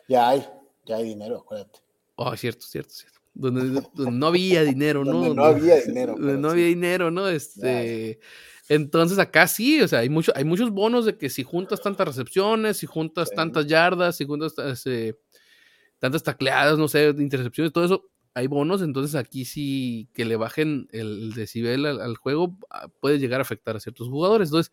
[0.07, 0.45] Ya hay,
[0.85, 1.79] ya hay dinero, acuérdate.
[2.17, 3.19] Oh, cierto, cierto, cierto.
[3.37, 5.15] Donde, donde no había dinero, ¿no?
[5.15, 6.53] Donde no había dinero, Donde no sí.
[6.53, 7.27] había dinero, ¿no?
[7.29, 8.21] Este.
[8.69, 12.09] Entonces acá sí, o sea, hay, mucho, hay muchos bonos de que si juntas tantas
[12.09, 13.37] recepciones, si juntas Sí.
[13.37, 15.19] tantas yardas, si juntas este,
[15.99, 20.89] tantas tacleadas, no sé, intercepciones, todo eso, hay bonos, entonces aquí sí que le bajen
[20.93, 24.49] el, decibel al, al juego ah, puede llegar a afectar a ciertos jugadores.
[24.49, 24.73] Entonces,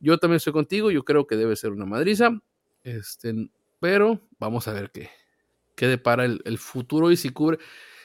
[0.00, 2.40] yo también estoy contigo, yo creo que debe ser una madriza,
[2.84, 5.10] este, pero vamos a ver qué,
[5.76, 7.58] qué depara el, el futuro y si cubre.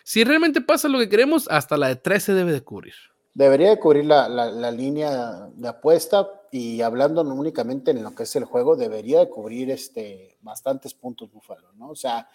[0.03, 2.95] Si realmente pasa lo que queremos, hasta la de 13 debe de cubrir.
[3.33, 8.23] Debería de cubrir la, la, la, línea de apuesta y hablando únicamente en lo que
[8.23, 11.89] es el juego, debería de cubrir este, bastantes puntos Búfalo, ¿no?
[11.89, 12.27] O sea,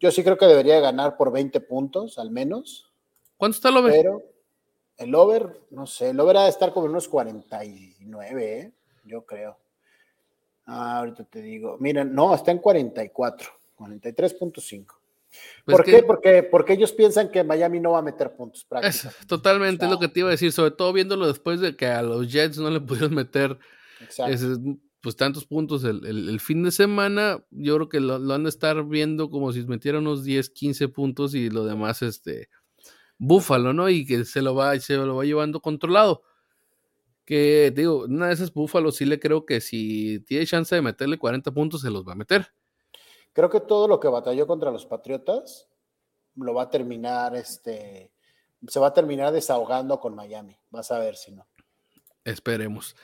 [0.00, 2.90] yo sí creo que debería de ganar por 20 puntos al menos.
[3.36, 3.92] ¿Cuánto está el over?
[3.92, 4.22] Pero
[4.96, 8.72] el over, no sé, el over ha de estar como unos 49, ¿eh?
[9.04, 9.56] yo creo.
[10.66, 14.99] Ah, ahorita te digo, miren, no, está en 44, 43.5.
[15.64, 16.02] Pues ¿Por qué?
[16.02, 19.14] Porque, porque ellos piensan que Miami no va a meter puntos prácticos.
[19.26, 21.76] totalmente, o sea, es lo que te iba a decir, sobre todo viéndolo después de
[21.76, 23.58] que a los Jets no le pudieron meter
[24.26, 24.56] ese,
[25.00, 27.44] pues tantos puntos el, el, el, fin de semana.
[27.50, 30.88] Yo creo que lo, lo, han de estar viendo como si metiera unos 10, 15
[30.88, 32.48] puntos y lo demás, este,
[33.18, 33.88] búfalo, ¿no?
[33.88, 36.22] Y que se lo va, se lo va llevando controlado.
[37.24, 41.18] Que digo, una de esas búfalos sí le creo que si tiene chance de meterle
[41.18, 42.52] 40 puntos, se los va a meter.
[43.32, 45.68] Creo que todo lo que batalló contra los Patriotas
[46.36, 48.12] lo va a terminar, este,
[48.66, 50.56] se va a terminar desahogando con Miami.
[50.70, 51.46] Vas a ver si no.
[52.24, 52.96] Esperemos.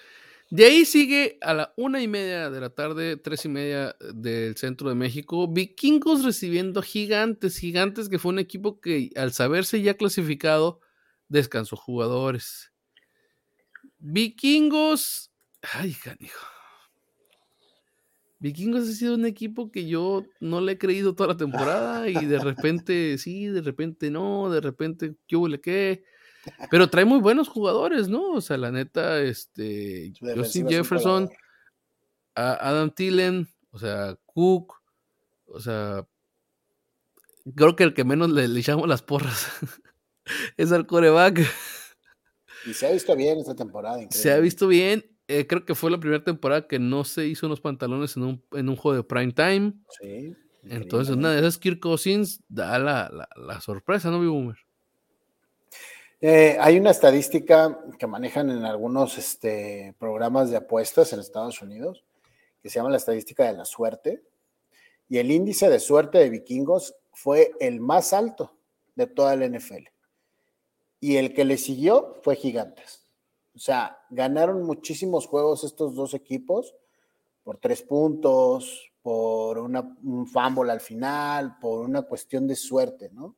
[0.49, 4.57] De ahí sigue a la una y media de la tarde, tres y media del
[4.57, 9.95] centro de México, Vikingos recibiendo gigantes, gigantes que fue un equipo que al saberse ya
[9.95, 10.81] clasificado,
[11.29, 12.73] descansó jugadores.
[13.99, 16.56] Vikingos, ay, canijo.
[18.38, 22.27] Vikingos ha sido un equipo que yo no le he creído toda la temporada y
[22.27, 26.05] de repente sí, de repente no, de repente qué huele qué.
[26.70, 28.33] Pero trae muy buenos jugadores, ¿no?
[28.33, 31.29] O sea, la neta, este, Justin Jefferson,
[32.35, 34.75] Adam Tillen, o sea, Cook,
[35.46, 36.07] o sea,
[37.55, 39.49] creo que el que menos le, le echamos las porras
[40.57, 41.40] es al coreback.
[42.66, 43.96] Y se ha visto bien esta temporada.
[43.96, 44.18] Increíble.
[44.18, 47.47] Se ha visto bien eh, creo que fue la primera temporada que no se hizo
[47.47, 49.75] unos pantalones en un, en un juego de prime time.
[50.01, 50.35] Sí.
[50.69, 54.57] Entonces, una de esas Kirk Cousins da la, la, la sorpresa, ¿no, Boomer?
[56.21, 62.05] Eh, hay una estadística que manejan en algunos este, programas de apuestas en Estados Unidos
[62.62, 64.25] que se llama la estadística de la suerte.
[65.09, 68.57] Y el índice de suerte de vikingos fue el más alto
[68.97, 69.85] de toda la NFL.
[70.99, 73.06] Y el que le siguió fue Gigantes.
[73.57, 76.75] O sea, ganaron muchísimos juegos estos dos equipos
[77.42, 83.35] por tres puntos, por una, un fumble al final, por una cuestión de suerte, ¿no?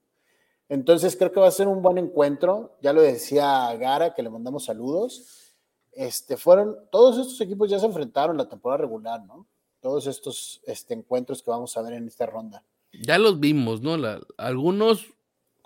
[0.69, 2.77] Entonces creo que va a ser un buen encuentro.
[2.83, 5.55] Ya lo decía Gara, que le mandamos saludos.
[5.93, 9.47] Este, fueron, todos estos equipos ya se enfrentaron la temporada regular, ¿no?
[9.81, 12.65] Todos estos este, encuentros que vamos a ver en esta ronda.
[12.93, 13.97] Ya los vimos, ¿no?
[14.37, 15.07] Algunos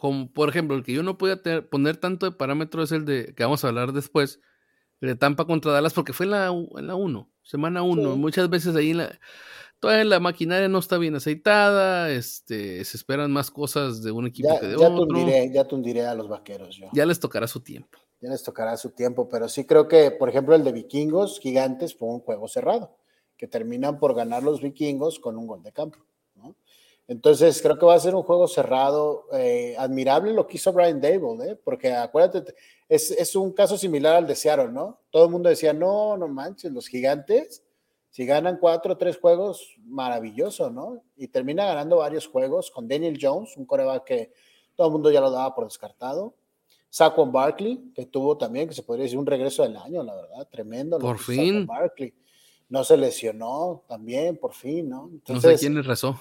[0.03, 3.05] como por ejemplo, el que yo no podía tener, poner tanto de parámetro es el
[3.05, 4.41] de que vamos a hablar después,
[5.01, 8.15] de Tampa contra Dallas, porque fue en la 1, en la uno, semana 1.
[8.15, 8.19] Sí.
[8.19, 9.21] Muchas veces ahí en la,
[9.79, 14.49] toda la maquinaria no está bien aceitada, este, se esperan más cosas de un equipo
[14.49, 15.07] ya, que de ya otro.
[15.07, 16.77] Tundiré, ya tundiré a los vaqueros.
[16.79, 16.89] Yo.
[16.93, 17.97] Ya les tocará su tiempo.
[18.21, 21.95] Ya les tocará su tiempo, pero sí creo que, por ejemplo, el de vikingos gigantes
[21.95, 22.99] fue un juego cerrado,
[23.37, 26.01] que terminan por ganar los vikingos con un gol de campo.
[27.09, 31.01] Entonces, creo que va a ser un juego cerrado, eh, admirable lo que hizo Brian
[31.01, 31.59] Dable, ¿eh?
[31.63, 32.55] porque acuérdate,
[32.89, 35.01] es, es, un caso similar al de Seattle, ¿no?
[35.11, 37.65] Todo el mundo decía, no, no manches, los gigantes,
[38.11, 41.03] si ganan cuatro o tres juegos, maravilloso, ¿no?
[41.17, 44.33] Y termina ganando varios juegos con Daniel Jones, un coreback que
[44.77, 46.35] todo el mundo ya lo daba por descartado.
[46.91, 50.47] Saquon Barkley, que tuvo también, que se podría decir un regreso del año, la verdad,
[50.51, 50.99] tremendo.
[50.99, 51.67] Por fin.
[51.67, 52.15] Barkley.
[52.69, 55.09] No se lesionó también, por fin, ¿no?
[55.11, 56.21] Entonces, no sé quién le rezó.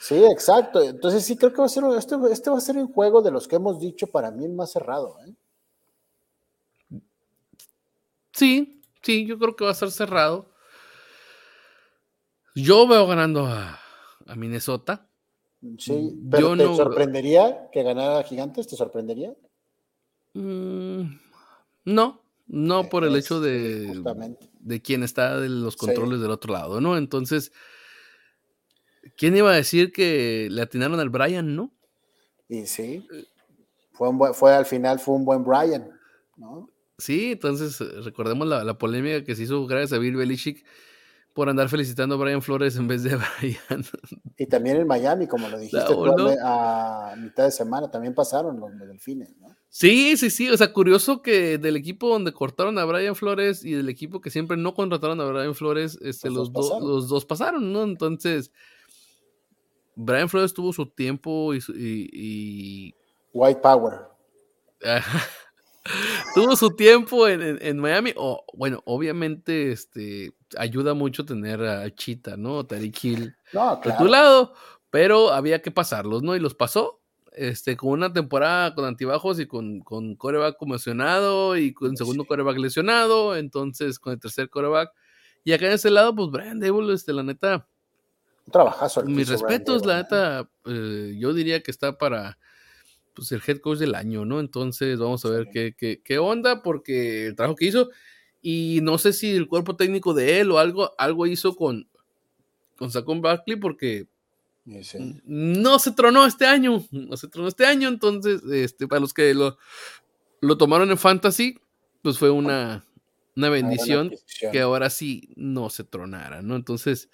[0.00, 0.82] Sí, exacto.
[0.82, 3.30] Entonces sí creo que va a ser este, este va a ser un juego de
[3.30, 5.16] los que hemos dicho para mí el más cerrado.
[5.26, 7.00] ¿eh?
[8.32, 10.50] Sí, sí, yo creo que va a ser cerrado.
[12.54, 13.78] Yo veo ganando a,
[14.26, 15.08] a Minnesota.
[15.78, 16.76] Sí, pero yo ¿te no...
[16.76, 18.68] sorprendería que ganara Gigantes?
[18.68, 19.34] ¿Te sorprendería?
[20.34, 21.18] Mm,
[21.84, 24.48] no, no por el es, hecho de, justamente.
[24.60, 26.22] de quién está de los controles sí.
[26.22, 26.96] del otro lado, ¿no?
[26.96, 27.50] Entonces,
[29.16, 31.72] ¿Quién iba a decir que le atinaron al Brian, no?
[32.48, 33.06] Y sí,
[33.92, 35.90] fue, un buen, fue al final fue un buen Brian,
[36.36, 36.70] ¿no?
[36.98, 40.64] Sí, entonces recordemos la, la, polémica que se hizo gracias a Bill Belichick
[41.32, 43.84] por andar felicitando a Brian Flores en vez de a Brian.
[44.36, 46.04] Y también en Miami, como lo dijiste tú,
[46.42, 49.48] a, mitad de semana, también pasaron los, los delfines, ¿no?
[49.68, 50.48] Sí, sí, sí.
[50.48, 54.30] O sea, curioso que del equipo donde cortaron a Brian Flores y del equipo que
[54.30, 57.84] siempre no contrataron a Brian Flores, este, los, los, do, los dos pasaron, ¿no?
[57.84, 58.50] Entonces,
[60.00, 62.94] Brian Flores tuvo su tiempo y, y, y...
[63.32, 63.94] White Power.
[66.36, 68.12] tuvo su tiempo en, en, en Miami.
[68.16, 72.64] O, bueno, obviamente este, ayuda mucho tener a Chita, ¿no?
[72.64, 73.98] Tariq Hill no, claro.
[73.98, 74.54] tu lado,
[74.90, 76.36] pero había que pasarlos, ¿no?
[76.36, 77.00] Y los pasó.
[77.32, 82.58] este, con una temporada con antibajos y con, con coreback conmocionado y con segundo coreback
[82.58, 84.90] lesionado, entonces con el tercer coreback.
[85.42, 87.66] Y acá en ese lado, pues Brian Dable, este, la neta.
[88.48, 89.02] Un trabajazo.
[89.02, 92.38] Mis respetos, la neta, eh, yo diría que está para
[93.12, 94.40] pues, el head coach del año, ¿no?
[94.40, 97.90] Entonces vamos a ver qué, qué, qué onda, porque el trabajo que hizo,
[98.40, 101.90] y no sé si el cuerpo técnico de él o algo, algo hizo con,
[102.78, 104.06] con Saquon Barkley, porque
[105.26, 109.34] no se tronó este año, no se tronó este año, entonces, este, para los que
[109.34, 109.58] lo,
[110.40, 111.58] lo tomaron en fantasy,
[112.00, 112.86] pues fue una,
[113.36, 114.10] una bendición
[114.52, 116.56] que ahora sí no se tronara, ¿no?
[116.56, 117.10] Entonces,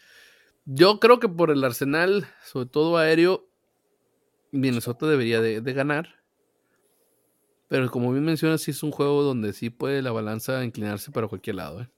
[0.64, 3.46] yo creo que por el arsenal, sobre todo aéreo,
[4.50, 6.08] Minnesota debería de, ganar.
[7.68, 11.28] Pero como bien mencionas, sí es un juego donde sí puede la balanza inclinarse para
[11.28, 11.82] cualquier lado.
[11.82, 11.88] ¿eh?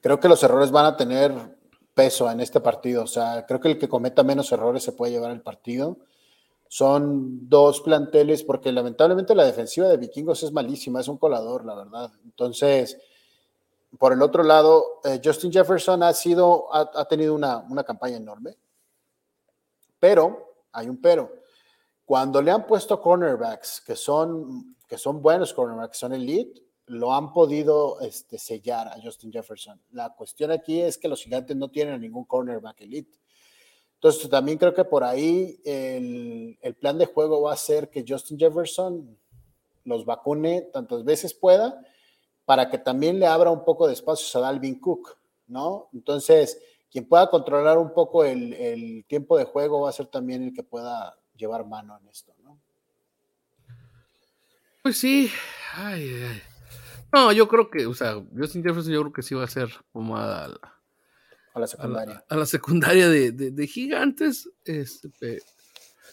[0.00, 1.32] Creo que los errores van a tener
[1.94, 3.04] peso en este partido.
[3.04, 5.98] O sea, creo que el que cometa menos errores se puede llevar el partido.
[6.68, 11.74] Son dos planteles, porque lamentablemente la defensiva de Vikingos es malísima, es un colador, la
[11.74, 12.12] verdad.
[12.24, 12.98] Entonces,
[13.98, 18.56] por el otro lado, eh, Justin Jefferson ha sido, ha, tenido una, una campaña enorme,
[19.98, 21.30] pero hay un pero
[22.04, 27.32] cuando le han puesto cornerbacks que son, que son buenos cornerbacks, son elite, lo han
[27.32, 29.82] podido este, sellar a Justin Jefferson.
[29.90, 33.18] La cuestión aquí es que los gigantes no tienen ningún cornerback elite.
[33.94, 38.04] Entonces también creo que por ahí el, el plan de juego va a ser que
[38.06, 39.18] Justin Jefferson
[39.82, 41.82] los vacune tantas veces pueda
[42.46, 45.90] para que también le abra un poco de espacios a Dalvin Cook, ¿no?
[45.92, 46.58] Entonces,
[46.90, 50.54] quien pueda controlar un poco el, el tiempo de juego va a ser también el
[50.54, 52.58] que pueda llevar mano en esto, ¿no?
[54.82, 55.30] Pues sí,
[55.74, 56.42] ay, ay.
[57.12, 59.68] No, yo creo que, o sea, Justin Jefferson yo creo que sí va a ser
[59.90, 60.60] pomada a la,
[61.54, 62.24] a la secundaria.
[62.28, 64.48] A la, secundaria de, de, gigantes.
[64.64, 65.42] Este,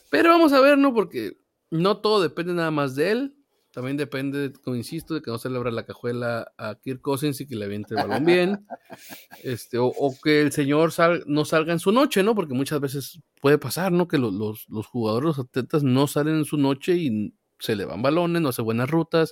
[0.09, 0.93] pero vamos a ver, ¿no?
[0.93, 1.37] Porque
[1.69, 3.42] no todo depende nada más de él.
[3.73, 7.41] También depende, como insisto, de que no se le abra la cajuela a Kirk Cousins
[7.41, 8.67] y que le aviente el balón bien.
[9.43, 9.91] Este, o,
[10.23, 10.93] que el señor
[11.25, 12.35] no salga en su noche, ¿no?
[12.35, 14.07] Porque muchas veces puede pasar, ¿no?
[14.07, 14.31] Que los,
[14.69, 18.49] los, jugadores, los atletas no salen en su noche y se le van balones, no
[18.49, 19.31] hace buenas rutas.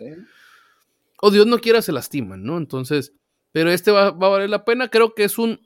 [1.21, 2.57] O Dios no quiera, se lastiman, ¿no?
[2.57, 3.13] Entonces,
[3.51, 4.89] pero este va, va a valer la pena.
[4.89, 5.61] Creo que es un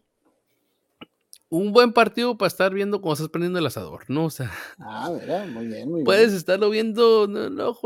[1.49, 4.25] un buen partido para estar viendo cómo estás prendiendo el asador, ¿no?
[4.25, 7.77] O sea, ah, mira, muy bien, muy puedes estarlo viendo, no, no,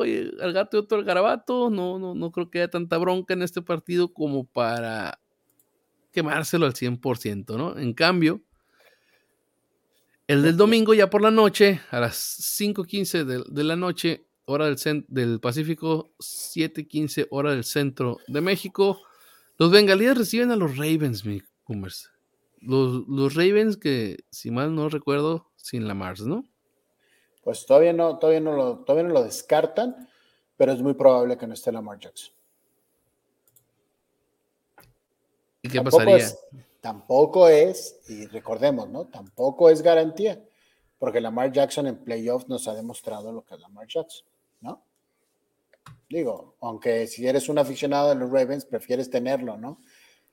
[0.41, 3.41] al gato y otro al garabato, no, no, no creo que haya tanta bronca en
[3.41, 5.19] este partido como para
[6.11, 7.77] quemárselo al 100%, ¿no?
[7.77, 8.41] En cambio,
[10.27, 12.15] el del domingo ya por la noche, a las
[12.59, 19.01] 5.15 de, de la noche, hora del, del Pacífico, 7.15 hora del centro de México,
[19.57, 22.09] los bengalíes reciben a los Ravens, mi Cummers
[22.61, 26.45] los, Ravens que, si mal no recuerdo, sin la Mars, ¿no?
[27.43, 30.09] Pues todavía no, todavía no lo, todavía no lo descartan,
[30.57, 32.33] pero es muy probable que no esté Lamar Jackson.
[35.61, 36.27] ¿Y qué pasaría?
[36.81, 39.05] tampoco es, y recordemos, ¿no?
[39.05, 40.41] Tampoco es garantía,
[40.97, 44.27] porque Lamar Jackson en playoffs nos ha demostrado lo que es Lamar Jackson,
[44.61, 44.83] ¿no?
[46.09, 49.81] Digo, aunque si eres un aficionado de los Ravens, prefieres tenerlo, ¿no?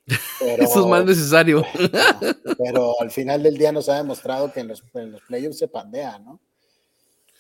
[0.07, 1.65] Eso es más necesario.
[2.59, 4.83] Pero al final del día nos ha demostrado que en los,
[5.27, 6.41] playoffs se pandea, ¿no?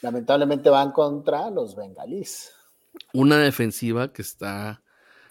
[0.02, 2.52] Lamentablemente van contra los bengalíes.
[3.12, 4.82] Una defensiva que está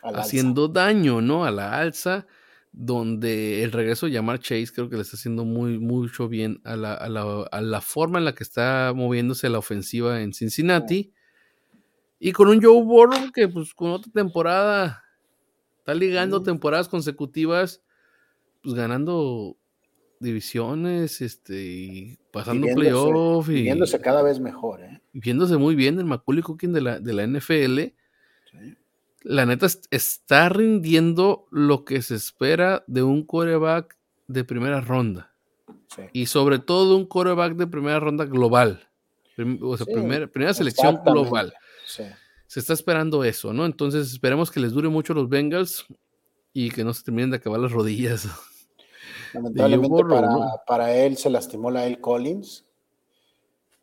[0.02, 1.46] haciendo daño, ¿no?
[1.46, 2.26] A la alza,
[2.72, 6.76] donde el regreso de Yamar Chase creo que le está haciendo muy, mucho bien a
[6.76, 11.14] la, a la, forma en la que está moviéndose la ofensiva en Cincinnati.
[12.18, 15.05] Y con un Joe Burrow que, pues, con otra temporada
[15.86, 17.84] Está ligando temporadas consecutivas,
[18.64, 19.56] pues ganando
[20.20, 23.48] divisiones, este, y pasando playoff.
[23.50, 25.00] Y viéndose cada vez mejor, ¿eh?
[25.14, 27.82] Viéndose muy bien el Macaulay Cooking de la, de la NFL.
[29.22, 33.96] La neta está rindiendo lo que se espera de un coreback
[34.26, 35.36] de primera ronda.
[36.14, 38.90] Y sobre todo un coreback de primera ronda global.
[39.62, 41.54] O sea, primera selección global.
[41.86, 42.06] Sí
[42.48, 43.66] se está esperando eso, ¿no?
[43.66, 45.86] Entonces esperemos que les dure mucho los Bengals
[46.54, 48.28] y que no se terminen de acabar las rodillas.
[49.34, 50.04] Lamentablemente
[50.66, 52.66] para, él se lastimó la El Collins,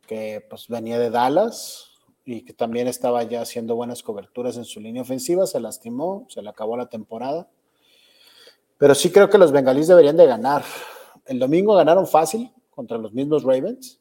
[0.07, 1.90] que pues venía de Dallas
[2.25, 6.40] y que también estaba ya haciendo buenas coberturas en su línea ofensiva, se lastimó, se
[6.40, 7.50] le acabó la temporada.
[8.79, 10.65] Pero sí creo que los bengalíes deberían de ganar.
[11.27, 14.00] El domingo ganaron fácil contra los mismos Ravens.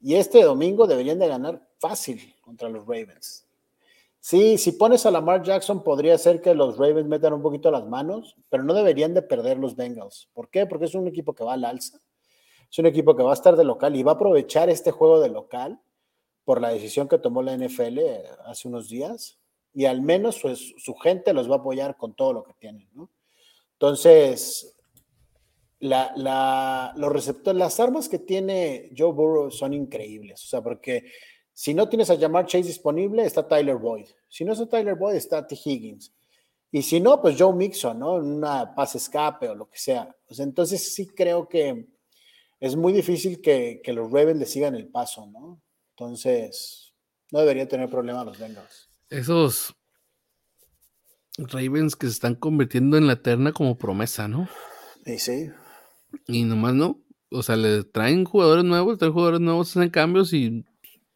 [0.00, 3.46] Y este domingo deberían de ganar fácil contra los Ravens.
[4.20, 7.86] Sí, si pones a Lamar Jackson, podría ser que los Ravens metan un poquito las
[7.86, 10.28] manos, pero no deberían de perder los Bengals.
[10.34, 10.66] ¿Por qué?
[10.66, 11.98] Porque es un equipo que va al alza,
[12.70, 15.20] es un equipo que va a estar de local y va a aprovechar este juego
[15.20, 15.80] de local,
[16.44, 17.98] por la decisión que tomó la NFL
[18.44, 19.38] hace unos días
[19.72, 22.88] y al menos su gente los va a apoyar con todo lo que tienen.
[23.74, 24.76] Entonces,
[25.78, 31.04] los receptores, las armas que tiene Joe Burrow son increíbles, o sea, porque
[31.60, 34.06] si no tienes a llamar Chase disponible, está Tyler Boyd.
[34.30, 35.54] Si no está Tyler Boyd, está T.
[35.62, 36.10] Higgins.
[36.72, 38.14] Y si no, pues Joe Mixon, ¿no?
[38.14, 40.16] Una pase escape o lo que sea.
[40.38, 41.86] entonces sí creo que
[42.60, 45.60] es muy difícil que, que los Ravens le sigan el paso, ¿no?
[45.90, 46.94] Entonces,
[47.30, 48.88] no debería tener problema los Bengals.
[49.10, 49.76] Esos
[51.36, 54.48] Ravens que se están convirtiendo en la eterna como promesa, ¿no?
[55.04, 55.50] Sí, sí.
[56.26, 57.04] Y nomás no.
[57.30, 60.64] O sea, le traen jugadores nuevos, traen jugadores nuevos, hacen cambios y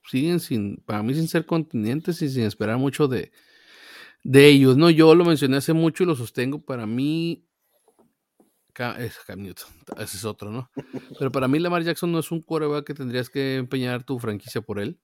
[0.08, 3.32] siguen sin, para mí sin ser continentes y sin esperar mucho de,
[4.22, 4.90] de ellos, ¿no?
[4.90, 6.64] Yo lo mencioné hace mucho y lo sostengo.
[6.64, 7.46] Para mí,
[8.98, 10.70] es Cam Newton, ese es otro, ¿no?
[11.18, 14.60] Pero para mí Lamar Jackson no es un coreback que tendrías que empeñar tu franquicia
[14.60, 15.00] por él.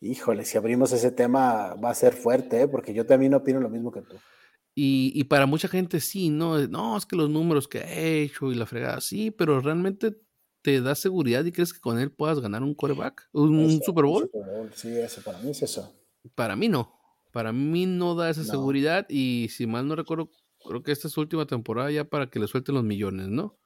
[0.00, 2.68] Híjole, si abrimos ese tema va a ser fuerte, ¿eh?
[2.68, 4.16] porque yo también opino lo mismo que tú.
[4.74, 6.58] Y, y, para mucha gente sí, ¿no?
[6.68, 10.20] No, es que los números que ha hecho y la fregada, sí, pero realmente
[10.66, 14.28] te da seguridad y crees que con él puedas ganar un coreback, un, Super, Bowl?
[14.74, 15.94] Sí, eso para mí es eso.
[16.34, 16.92] Para mí no.
[17.30, 20.28] Para mí no da esa seguridad y si mal no recuerdo,
[20.66, 23.56] creo que esta es su última temporada ya para que le suelten los millones, ¿no?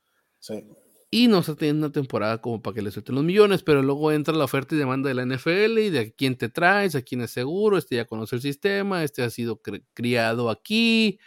[0.40, 0.62] Sí.
[1.10, 4.12] Y no está teniendo una temporada como para que le suelten los millones, pero luego
[4.12, 7.22] entra la oferta y demanda de la NFL y de quién te traes, a quién
[7.22, 9.62] es seguro, este ya conoce el sistema, este ha sido
[9.94, 11.18] criado aquí,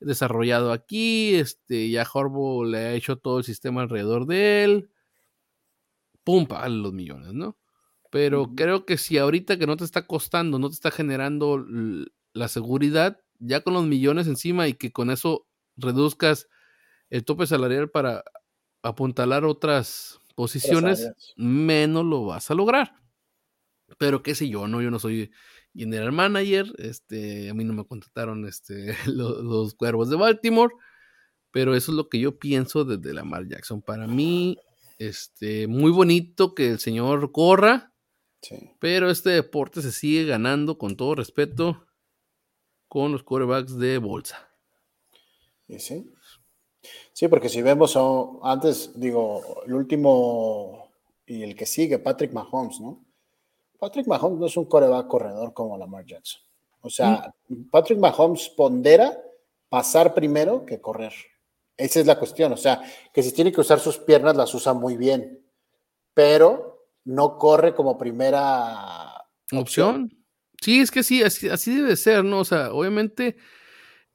[0.00, 4.90] desarrollado aquí, este ya Horbo le ha hecho todo el sistema alrededor de él.
[6.24, 7.58] Pum, pagan los millones, ¿no?
[8.10, 11.64] Pero creo que si ahorita que no te está costando, no te está generando
[12.32, 15.46] la seguridad, ya con los millones encima y que con eso
[15.76, 16.48] reduzcas
[17.10, 18.24] el tope salarial para
[18.82, 22.94] apuntalar otras posiciones, menos lo vas a lograr.
[23.98, 25.30] Pero qué sé yo, no, yo no soy
[25.74, 30.72] general manager, este, a mí no me contrataron este, los, cuervos de Baltimore,
[31.50, 33.82] pero eso es lo que yo pienso desde Lamar Jackson.
[33.82, 34.58] Para mí,
[34.98, 37.92] este, muy bonito que el señor corra,
[38.78, 41.86] pero este deporte se sigue ganando con todo respeto
[42.88, 44.48] con los quarterbacks de bolsa.
[45.78, 46.12] sí?
[47.12, 47.96] Sí, porque si vemos
[48.42, 50.90] antes, digo, el último
[51.26, 53.04] y el que sigue, Patrick Mahomes, ¿no?
[53.78, 56.40] Patrick Mahomes no es un coreback corredor como Lamar Jackson.
[56.80, 57.70] O sea, mm.
[57.70, 59.18] Patrick Mahomes pondera
[59.68, 61.12] pasar primero que correr.
[61.76, 62.52] Esa es la cuestión.
[62.52, 65.44] O sea, que si tiene que usar sus piernas, las usa muy bien.
[66.14, 70.24] Pero no corre como primera opción.
[70.60, 72.40] Sí, es que sí, así, debe ser, ¿no?
[72.40, 73.36] O sea, obviamente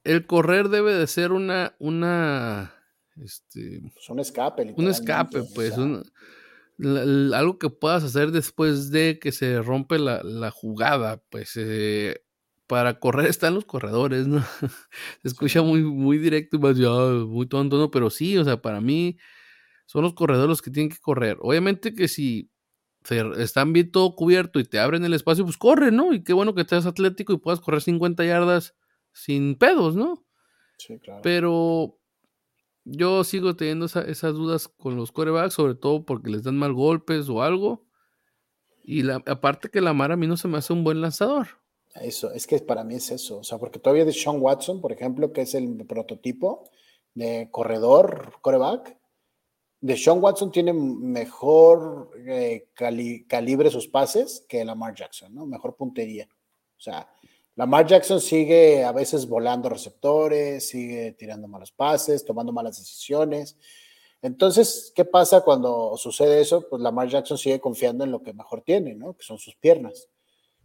[0.02, 2.74] el correr debe de ser una, una,
[3.22, 3.80] este...
[4.08, 4.74] un escape.
[4.76, 11.52] Un escape, pues, algo que puedas hacer después de que se rompe la, jugada, pues,
[11.56, 12.22] eh,
[12.70, 14.44] para correr están los corredores, ¿no?
[15.22, 17.90] se escucha muy, muy directo y más, muy tonto, ¿no?
[17.90, 19.18] Pero sí, o sea, para mí
[19.86, 21.36] son los corredores los que tienen que correr.
[21.40, 22.48] Obviamente que si
[23.38, 26.12] están bien todo cubierto y te abren el espacio, pues corre, ¿no?
[26.12, 28.76] Y qué bueno que seas atlético y puedas correr 50 yardas
[29.12, 30.24] sin pedos, ¿no?
[30.78, 31.22] Sí, claro.
[31.24, 31.98] Pero
[32.84, 37.28] yo sigo teniendo esas dudas con los corebacks, sobre todo porque les dan mal golpes
[37.30, 37.84] o algo.
[38.84, 41.59] Y la, aparte que la Mara a mí no se me hace un buen lanzador.
[41.94, 43.38] Eso, es que para mí es eso.
[43.38, 46.64] O sea, porque todavía de Sean Watson, por ejemplo, que es el prototipo
[47.14, 48.96] de corredor, coreback,
[49.80, 52.68] de Sean Watson tiene mejor eh,
[53.26, 55.46] calibre sus pases que Lamar Jackson, ¿no?
[55.46, 56.28] Mejor puntería.
[56.76, 57.08] O sea,
[57.56, 63.56] Lamar Jackson sigue a veces volando receptores, sigue tirando malos pases, tomando malas decisiones.
[64.22, 66.68] Entonces, ¿qué pasa cuando sucede eso?
[66.68, 69.14] Pues Lamar Jackson sigue confiando en lo que mejor tiene, ¿no?
[69.14, 70.08] Que son sus piernas.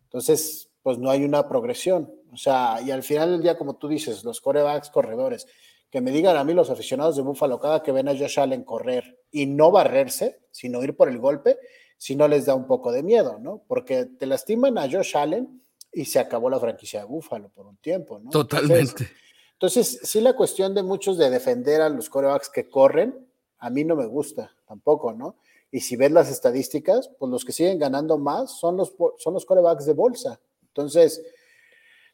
[0.04, 2.14] Entonces, pues no hay una progresión.
[2.32, 5.48] O sea, y al final del día, como tú dices, los corebacks corredores,
[5.90, 8.64] que me digan a mí los aficionados de Buffalo cada que ven a Josh Allen
[8.64, 11.58] correr y no barrerse, sino ir por el golpe,
[11.98, 13.64] si no les da un poco de miedo, ¿no?
[13.68, 15.60] Porque te lastiman a Josh Allen
[15.92, 18.30] y se acabó la franquicia de Buffalo por un tiempo, ¿no?
[18.30, 19.10] Totalmente.
[19.54, 23.28] Entonces, sí la cuestión de muchos de defender a los corebacks que corren,
[23.58, 25.38] a mí no me gusta tampoco, ¿no?
[25.72, 29.48] Y si ves las estadísticas, pues los que siguen ganando más son los, son los
[29.48, 30.40] corebacks de bolsa.
[30.76, 31.24] Entonces,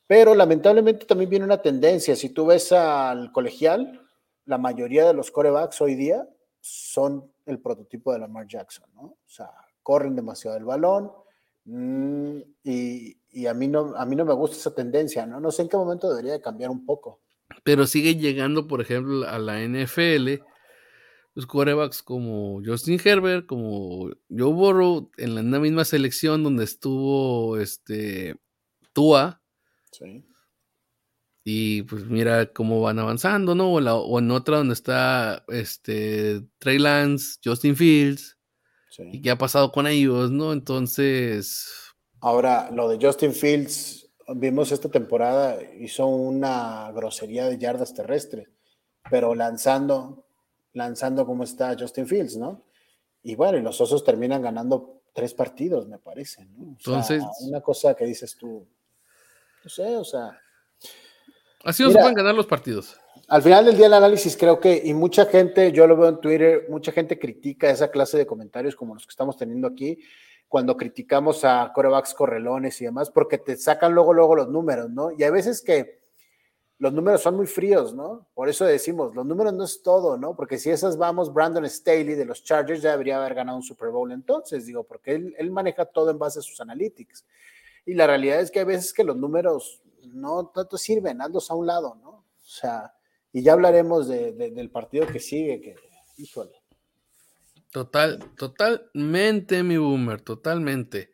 [0.05, 2.15] pero lamentablemente también viene una tendencia.
[2.15, 4.07] Si tú ves al colegial,
[4.45, 6.27] la mayoría de los corebacks hoy día
[6.59, 9.01] son el prototipo de Lamar Jackson, ¿no?
[9.01, 9.49] O sea,
[9.81, 11.11] corren demasiado el balón
[11.65, 15.39] mm, y, a, mí no, a mí no me gusta esa tendencia, ¿no?
[15.39, 17.19] No sé en qué momento debería cambiar un poco.
[17.63, 20.43] Pero sigue llegando, por ejemplo, a la NFL
[21.33, 28.35] los corebacks como Justin Herbert, como Joe Burrow, en la misma selección donde estuvo este
[28.93, 29.41] Tua.
[29.91, 30.25] Sí.
[31.43, 33.73] Y pues mira cómo van avanzando, ¿no?
[33.73, 38.37] O, en otra donde está este Trey Lance, Justin Fields.
[38.99, 40.53] Y qué ha pasado con ellos, ¿no?
[40.53, 41.67] Entonces.
[42.19, 48.47] Ahora, lo de Justin Fields, vimos esta temporada, hizo una grosería de yardas terrestres,
[49.09, 50.27] pero lanzando,
[50.73, 52.63] lanzando como está Justin Fields, ¿no?
[53.23, 56.63] Y bueno, y los osos terminan ganando tres partidos, me parece, ¿no?
[56.63, 57.23] Entonces.
[57.41, 58.67] una cosa que dices tú,
[59.63, 60.39] no sé, o sea.
[61.63, 62.99] Así no se pueden ganar los partidos.
[63.27, 66.19] Al final del día el análisis creo que, y mucha gente, yo lo veo en
[66.19, 69.99] Twitter, mucha gente critica esa clase de comentarios como los que estamos teniendo aquí,
[70.47, 75.11] cuando criticamos a corebacks correlones y demás, porque te sacan luego, luego los números, ¿no?
[75.11, 76.01] Y hay veces que
[76.77, 78.27] los números son muy fríos, ¿no?
[78.33, 80.35] Por eso decimos, los números no es todo, ¿no?
[80.35, 83.91] Porque si esas vamos, Brandon Staley de los Chargers ya debería haber ganado un Super
[83.91, 87.23] Bowl entonces, digo, porque él, él maneja todo en base a sus analytics.
[87.85, 89.81] Y la realidad es que hay veces que los números
[90.13, 92.09] no tanto sirven, hazlos a un lado, ¿no?
[92.09, 92.93] O sea,
[93.33, 95.75] y ya hablaremos del partido que sigue, que,
[96.17, 96.51] híjole.
[97.71, 101.11] Total, totalmente, mi boomer, totalmente.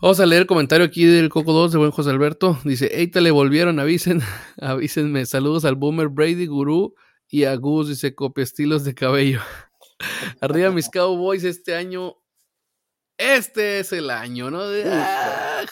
[0.00, 2.58] Vamos a leer el comentario aquí del Coco 2 de buen José Alberto.
[2.64, 4.22] Dice, Eita le volvieron, avisen,
[4.58, 5.26] avísenme.
[5.26, 6.94] Saludos al boomer Brady, Gurú
[7.28, 9.40] y a Gus, dice, copia estilos de cabello.
[10.40, 12.16] Arriba mis Cowboys este año.
[13.20, 14.62] Este es el año, ¿no?
[14.86, 15.62] Ah,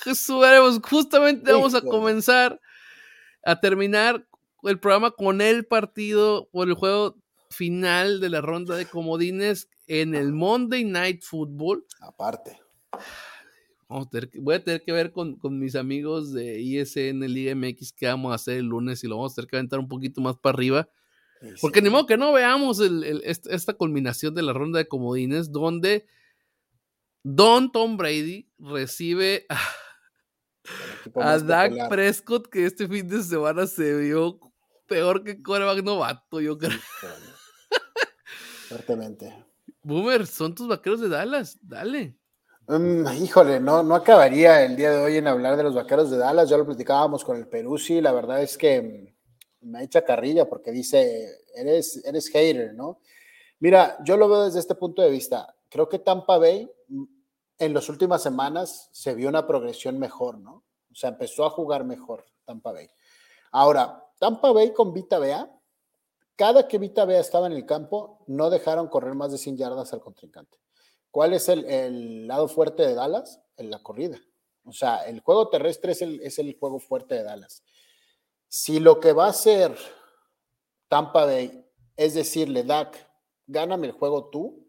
[0.82, 2.60] justamente vamos a comenzar
[3.42, 4.28] a terminar
[4.64, 7.16] el programa con el partido por el juego
[7.48, 11.86] final de la ronda de comodines en el Monday Night Football.
[12.02, 12.60] Aparte.
[13.88, 18.34] voy a tener que ver con, mis amigos de ISN Liga MX qué vamos a
[18.34, 20.88] hacer el lunes y lo vamos a tener que aventar un poquito más para arriba.
[21.62, 22.82] Porque ni modo que no veamos
[23.24, 26.04] esta, culminación de la ronda de comodines donde
[27.30, 29.44] Don Tom Brady recibe
[31.14, 34.40] a, Dak Prescott que este fin de semana se vio
[34.86, 36.78] peor que coreback novato, yo creo.
[38.68, 39.44] Fuertemente.
[39.82, 42.16] Boomer, son tus vaqueros de Dallas, dale.
[42.66, 46.16] Mm, híjole, no, no acabaría el día de hoy en hablar de los vaqueros de
[46.16, 49.14] Dallas, ya lo platicábamos con el sí, la verdad es que
[49.60, 53.00] me echa carrilla porque dice, eres, eres hater, ¿no?
[53.60, 55.54] Mira, yo lo veo desde este punto de vista.
[55.68, 57.17] Creo que Tampa Bay mm,
[57.58, 60.64] en las últimas semanas se vio una progresión mejor, ¿no?
[60.90, 62.88] O sea, empezó a jugar mejor Tampa Bay.
[63.52, 65.50] Ahora, Tampa Bay con Vita Bea,
[66.36, 69.92] cada que Vita Bea estaba en el campo, no dejaron correr más de 100 yardas
[69.92, 70.58] al contrincante.
[71.10, 73.40] ¿Cuál es el, lado fuerte de Dallas?
[73.56, 74.20] En la corrida.
[74.64, 77.64] O sea, el juego terrestre es el, es el juego fuerte de Dallas.
[78.48, 79.76] Si lo que va a hacer
[80.88, 81.64] Tampa Bay
[81.96, 82.96] es decirle, Dak,
[83.46, 84.67] gáname el juego tú,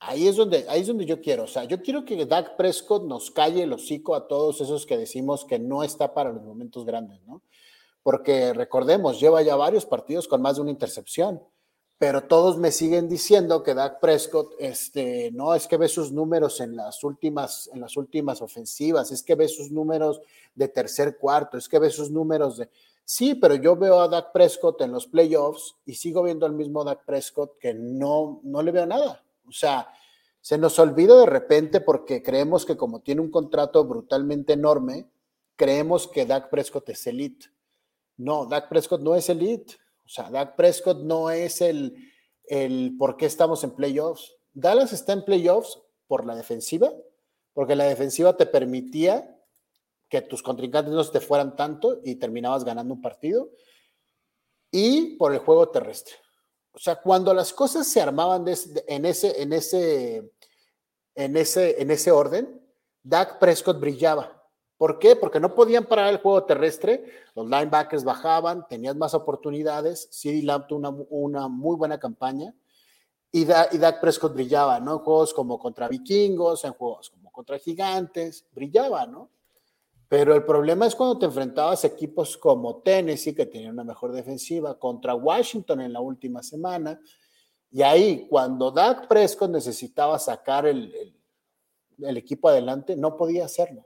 [0.00, 1.44] ahí es donde, ahí es donde yo quiero.
[1.44, 4.96] O sea, yo quiero que Dak Prescott nos calle el hocico a todos esos que
[4.96, 7.42] decimos que no está para los momentos grandes, ¿no?
[8.08, 11.42] porque recordemos, lleva ya varios partidos con más de una intercepción,
[11.98, 16.62] pero todos me siguen diciendo que Dak Prescott, este, no es que ve sus números
[16.62, 20.22] en las últimas, en las últimas ofensivas, es que ve sus números
[20.54, 22.70] de tercer cuarto, es que ve sus números de,
[23.04, 26.84] sí, pero yo veo a Dak Prescott en los playoffs y sigo viendo al mismo
[26.84, 29.88] Dak Prescott que no, no le veo nada, o sea,
[30.40, 35.10] se nos olvida de repente porque creemos que como tiene un contrato brutalmente enorme,
[35.56, 37.46] creemos que Dak Prescott es elite
[38.18, 39.76] no, Dak Prescott no es elite.
[40.04, 41.96] O sea, Dak Prescott no es el,
[42.44, 44.36] el por qué estamos en playoffs.
[44.52, 46.92] Dallas está en playoffs por la defensiva,
[47.54, 49.36] porque la defensiva te permitía
[50.08, 53.50] que tus contrincantes no se te fueran tanto y terminabas ganando un partido,
[54.70, 56.14] y por el juego terrestre.
[56.78, 60.32] O sea, cuando las cosas se armaban en, ese, en, ese,
[61.16, 62.62] en, ese, en ese orden,
[63.02, 64.40] Dak Prescott brillaba.
[64.76, 65.16] ¿Por qué?
[65.16, 67.04] Porque no podían parar el juego terrestre,
[67.34, 72.54] los linebackers bajaban, tenías más oportunidades, CD Lamb tuvo una, muy buena campaña
[73.32, 74.92] y, Dak Prescott brillaba, ¿no?
[74.92, 79.30] En juegos como contra vikingos, en juegos como contra gigantes, brillaba, ¿no?
[80.08, 84.12] Pero el problema es cuando te enfrentabas a equipos como Tennessee, que tenían una mejor
[84.12, 86.98] defensiva, contra Washington en la última semana,
[87.70, 91.12] y ahí cuando Dak Prescott necesitaba sacar el
[91.98, 93.84] equipo adelante, no podía hacerlo.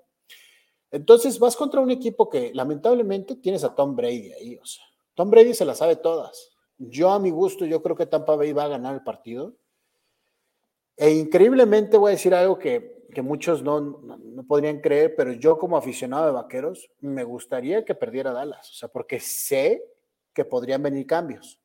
[0.92, 4.56] Entonces vas contra un equipo que lamentablemente tienes a Tom Brady ahí.
[4.56, 6.50] O sea, Tom Brady se la sabe todas.
[6.76, 9.54] Yo a mi gusto, yo creo que Tampa Bay va a ganar el partido.
[10.96, 15.76] E increíblemente voy a decir algo que, muchos no, no, podrían creer, pero yo como
[15.76, 18.70] aficionado de vaqueros me gustaría que perdiera Dallas.
[18.70, 19.84] O sea, porque sé
[20.32, 21.60] que podrían venir cambios.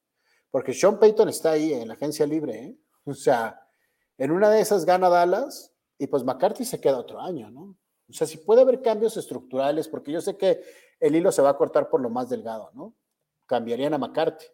[0.51, 2.77] porque Sean Payton está ahí en la agencia libre, ¿eh?
[3.05, 3.61] O sea,
[4.17, 7.77] en una de esas gana Dallas y pues McCarthy se queda otro año, ¿no?
[8.09, 10.61] O sea, si puede haber cambios estructurales, porque yo sé que
[10.99, 12.95] el hilo se va a cortar por lo más delgado, ¿no?
[13.45, 14.45] Cambiarían a McCarthy.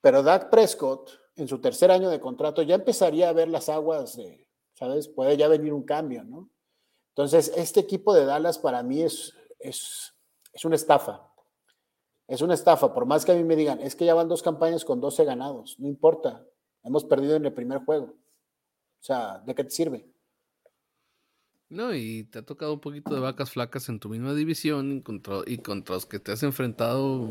[0.00, 4.16] Pero Dak Prescott, en su tercer año de contrato, ya empezaría a ver las aguas
[4.16, 4.49] de,
[4.80, 5.08] ¿sabes?
[5.08, 6.50] Puede ya venir un cambio, ¿no?
[7.10, 10.14] Entonces, este equipo de Dallas para mí es, es,
[10.54, 11.30] es una estafa.
[12.26, 14.42] Es una estafa, por más que a mí me digan, es que ya van dos
[14.42, 16.46] campañas con 12 ganados, no importa,
[16.84, 18.06] hemos perdido en el primer juego.
[18.06, 20.09] O sea, ¿de qué te sirve?
[21.70, 25.02] No, y te ha tocado un poquito de vacas flacas en tu misma división y
[25.02, 27.28] contra, y contra los que te has enfrentado.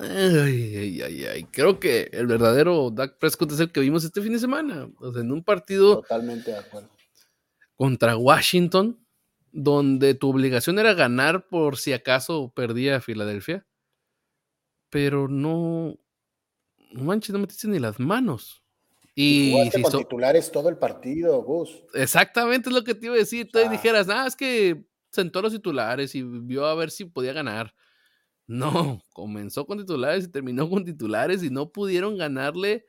[0.00, 1.44] Ay, ay, ay, ay.
[1.44, 4.88] Creo que el verdadero Dak Prescott es el que vimos este fin de semana.
[4.98, 6.00] O sea, en un partido.
[6.00, 6.90] Totalmente de acuerdo.
[7.76, 8.98] Contra Washington,
[9.52, 13.68] donde tu obligación era ganar por si acaso perdía Filadelfia.
[14.90, 15.96] Pero no.
[16.90, 18.64] No manches, no metiste ni las manos.
[19.18, 21.82] Y, si con titulares todo el partido, Gus.
[21.94, 23.48] Exactamente es lo que te iba a decir.
[23.50, 27.74] Tú dijeras, ah, es que sentó los titulares y vio a ver si podía ganar.
[28.46, 32.84] No, comenzó con titulares y terminó con titulares y no pudieron ganarle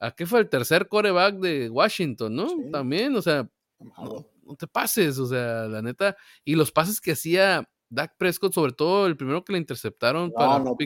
[0.00, 2.48] a qué fue el tercer coreback de Washington, ¿no?
[2.72, 3.48] También, o sea,
[3.78, 4.26] no,
[4.58, 6.16] te pases, o sea, la neta.
[6.44, 10.58] Y los pases que hacía Dak Prescott, sobre todo el primero que le interceptaron para
[10.58, 10.76] no,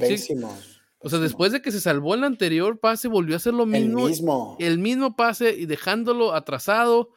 [1.04, 4.00] o sea, después de que se salvó el anterior pase, volvió a hacer lo mismo.
[4.00, 4.56] El mismo.
[4.58, 7.10] El mismo pase y dejándolo atrasado,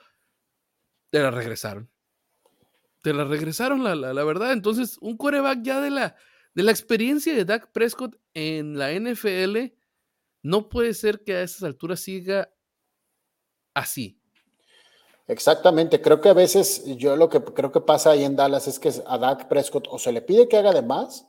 [1.09, 1.89] te la regresaron.
[3.01, 4.51] Te la regresaron, la, la, verdad.
[4.51, 6.17] Entonces, un coreback ya de la,
[6.53, 9.73] de la experiencia de Dak Prescott en la NFL,
[10.41, 12.49] no puede ser que a esas alturas siga
[13.73, 14.19] así.
[15.29, 18.79] Exactamente, creo que a veces yo lo que creo que pasa ahí en Dallas es
[18.79, 21.27] que a Dak Prescott o se le pide que haga de más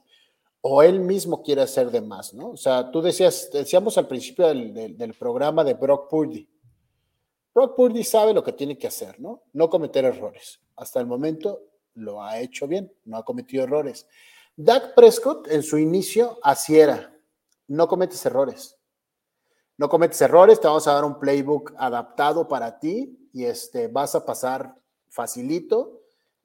[0.60, 2.50] o él mismo quiere hacer de más, ¿no?
[2.50, 6.48] O sea, tú decías, decíamos al principio del, programa de Brock Purdy.
[7.54, 9.42] Brock Purdy sabe lo que tiene que hacer, ¿no?
[9.52, 10.60] No cometer errores.
[10.76, 11.60] Hasta el momento
[11.94, 14.06] lo ha hecho bien, no ha cometido errores.
[14.56, 17.14] Dak Prescott en su inicio así era,
[17.68, 18.76] no cometes errores.
[19.76, 24.16] No cometes errores, te vamos a dar un playbook adaptado para ti y este, vas
[24.16, 24.74] a pasar
[25.08, 25.97] facilito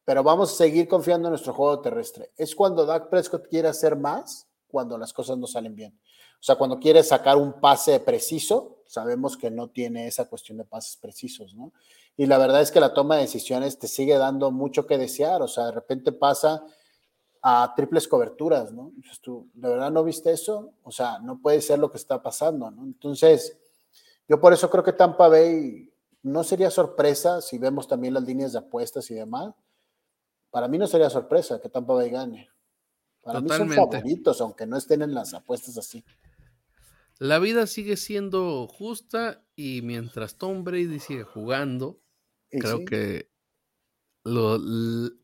[0.05, 2.31] pero vamos a seguir confiando en nuestro juego terrestre.
[2.37, 5.97] Es cuando Dak Prescott quiere hacer más, cuando las cosas no salen bien.
[6.43, 10.65] O sea, cuando quiere sacar un pase preciso, sabemos que no tiene esa cuestión de
[10.65, 11.71] pases precisos, ¿no?
[12.17, 15.41] Y la verdad es que la toma de decisiones te sigue dando mucho que desear,
[15.41, 16.63] o sea, de repente pasa
[17.41, 18.91] a triples coberturas, ¿no?
[18.95, 20.73] Entonces tú, ¿de verdad no viste eso?
[20.83, 22.83] O sea, no puede ser lo que está pasando, ¿no?
[22.83, 23.57] Entonces,
[24.27, 25.91] yo por eso creo que Tampa Bay
[26.21, 29.53] no sería sorpresa si vemos también las líneas de apuestas y demás,
[30.53, 32.47] para mí no sería sorpresa que Tampa Bay gane.
[33.23, 36.05] Para mí son favoritos, aunque no estén en las apuestas así.
[37.17, 41.99] La vida sigue siendo justa y mientras Tom Brady sigue jugando,
[42.51, 43.31] creo que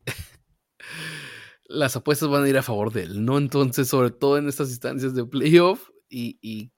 [1.68, 3.38] las apuestas van a ir a favor de él, ¿no?
[3.38, 6.72] Entonces, sobre todo en estas instancias de playoff y,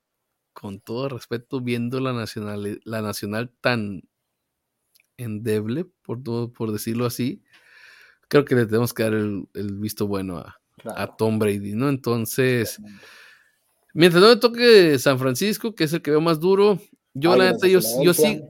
[0.53, 4.03] con todo respeto, viendo la nacional, la nacional tan
[5.17, 7.43] endeble, por, todo, por decirlo así,
[8.33, 11.91] creo que le tenemos que dar el, visto bueno a, Tom Brady, ¿no?
[11.91, 12.81] Entonces,
[13.93, 16.81] mientras no me toque San Francisco, que es el que veo más duro,
[17.13, 18.43] yo la neta, yo, yo sí,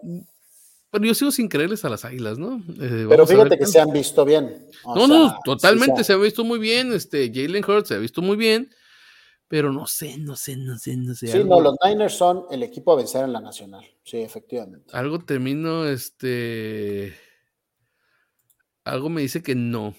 [0.89, 2.63] pero yo sigo sin creerles a las águilas, ¿no?
[2.81, 4.69] Eh, pero fíjate que se han visto bien.
[4.87, 6.93] no, no, totalmente se, ha visto muy bien.
[6.93, 8.71] Este, Jalen Hurts se ha visto muy bien,
[9.49, 11.27] pero no sé, no sé, no sé, no sé.
[11.27, 13.85] Sí, no, los Niners son el equipo a vencer en la nacional.
[14.05, 14.97] Sí, efectivamente.
[14.97, 17.17] Algo termino, este
[18.85, 19.95] algo me dice que no,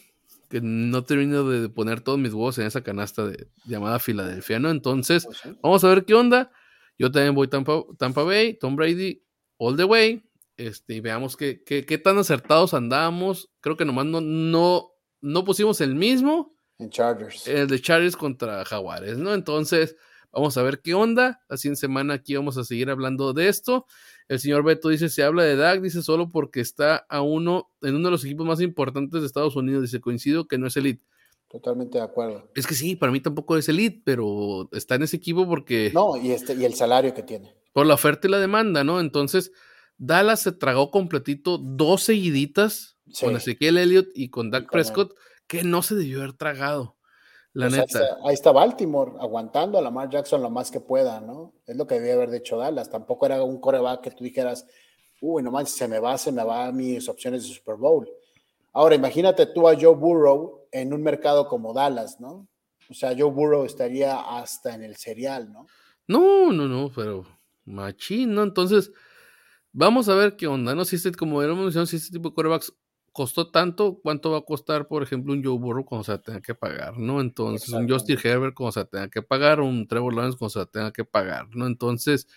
[0.49, 4.69] que no termino de poner todos mis huevos en esa canasta de, llamada Filadelfia, ¿no?
[4.69, 6.51] Entonces, pues vamos a ver qué onda.
[6.97, 9.23] Yo también voy Tampa, Tampa Bay, Tom Brady,
[9.57, 10.23] all the way.
[10.57, 13.51] Este, y veamos qué, qué, qué tan acertados andamos.
[13.61, 16.55] Creo que nomás no, no, no pusimos el mismo.
[16.77, 17.47] En Chargers.
[17.47, 19.34] El de Chargers contra Jaguares, ¿no?
[19.34, 19.95] Entonces,
[20.31, 21.41] vamos a ver qué onda.
[21.49, 23.88] Así en semana aquí vamos a seguir hablando de esto.
[24.34, 27.95] El señor Beto dice, se habla de Dak, dice solo porque está a uno, en
[27.95, 29.84] uno de los equipos más importantes de Estados Unidos.
[29.84, 31.03] Dice, coincido que no es elite.
[31.47, 32.49] Totalmente de acuerdo.
[32.55, 35.91] Es que sí, para mí tampoco es elite, pero está en ese equipo porque...
[35.93, 37.53] No, y, este, y el salario que tiene.
[37.73, 38.99] Por la oferta y la demanda, ¿no?
[38.99, 39.51] Entonces,
[39.99, 45.13] Dallas se tragó completito dos seguiditas con Ezequiel Elliott y con Dak Prescott,
[45.45, 46.97] que no se debió haber tragado.
[47.54, 48.18] La pues neta.
[48.26, 51.54] Ahí está, Baltimore aguantando a Lamar Jackson lo más que pueda, ¿no?
[51.68, 52.89] Es lo que debía haber dicho Dallas.
[52.89, 54.66] Tampoco era un coreback que tú dijeras,
[55.22, 58.10] uy, no se me va, se me va a mis opciones de Super Bowl.
[58.74, 62.47] Ahora, imagínate tú a Joe Burrow en un mercado como Dallas, ¿no?
[62.89, 65.68] O sea, Joe Burrow estaría hasta en el serial, ¿no?
[66.08, 67.24] No, no, no, pero
[67.66, 68.43] machín, ¿no?
[68.43, 68.91] Entonces,
[69.72, 70.86] vamos a ver qué onda, ¿no?
[70.86, 72.74] Si este, como hemos mencionado, si este tipo de corebacks
[73.14, 76.41] costó tanto, ¿cuánto va a costar, por ejemplo, un Joe Burrow cuando se la tenga
[76.41, 77.22] que pagar, ¿no?
[77.22, 80.59] Entonces, un Justin Herbert cuando se la tenga que pagar, un Trevor Lawrence cuando se
[80.59, 81.68] la tenga que pagar, ¿no?
[81.68, 82.28] Entonces,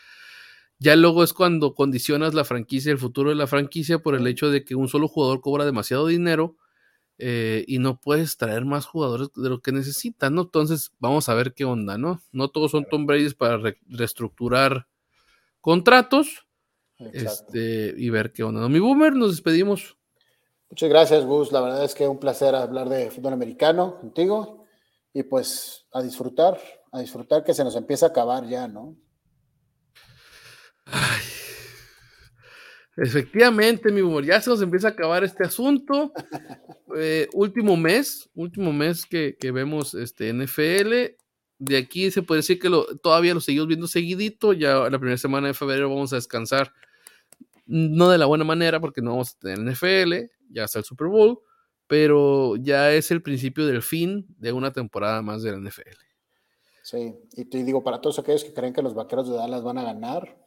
[0.78, 4.50] ya luego es cuando condicionas la franquicia, el futuro de la franquicia, por el hecho
[4.50, 6.56] de que un solo jugador cobra demasiado dinero
[7.18, 10.42] eh, y no puedes traer más jugadores de lo que necesitan, ¿no?
[10.42, 12.22] Entonces, vamos a ver qué onda, ¿no?
[12.30, 13.58] No todos son Tom Brady para
[13.88, 14.86] reestructurar
[15.62, 16.46] contratos
[16.98, 18.60] este, y ver qué onda.
[18.60, 18.68] ¿no?
[18.68, 19.96] Mi boomer, nos despedimos.
[20.70, 21.52] Muchas gracias, Gus.
[21.52, 24.64] La verdad es que un placer hablar de fútbol americano contigo
[25.12, 26.60] y pues a disfrutar,
[26.92, 28.96] a disfrutar que se nos empieza a acabar ya, ¿no?
[30.84, 31.22] Ay.
[32.96, 36.12] Efectivamente, mi humor, ya se nos empieza a acabar este asunto.
[36.98, 41.14] Eh, último mes, último mes que, vemos este NFL.
[41.58, 44.54] De aquí se puede decir que lo, todavía lo seguimos viendo seguidito.
[44.54, 46.72] Ya la primera semana de febrero vamos a descansar.
[47.66, 51.08] No de la buena manera porque no vamos a tener NFL, ya está el Super
[51.08, 51.40] Bowl,
[51.86, 55.96] pero ya es el principio del fin de una temporada más de la NFL.
[56.82, 59.78] Sí, y te digo, para todos aquellos que creen que los vaqueros de Dallas van
[59.78, 60.38] a ganar,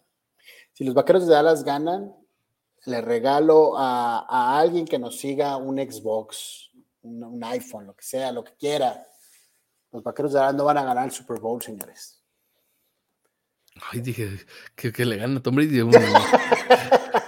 [0.74, 2.16] si los vaqueros de Dallas ganan,
[2.86, 6.72] le regalo a, alguien que nos siga un Xbox,
[7.02, 9.06] un, iPhone, lo que sea, lo que quiera.
[9.92, 12.24] Los vaqueros de Dallas no van a ganar el Super Bowl, señores.
[13.92, 14.40] Ay, dije
[14.76, 15.82] que, le gana a Tom Brady.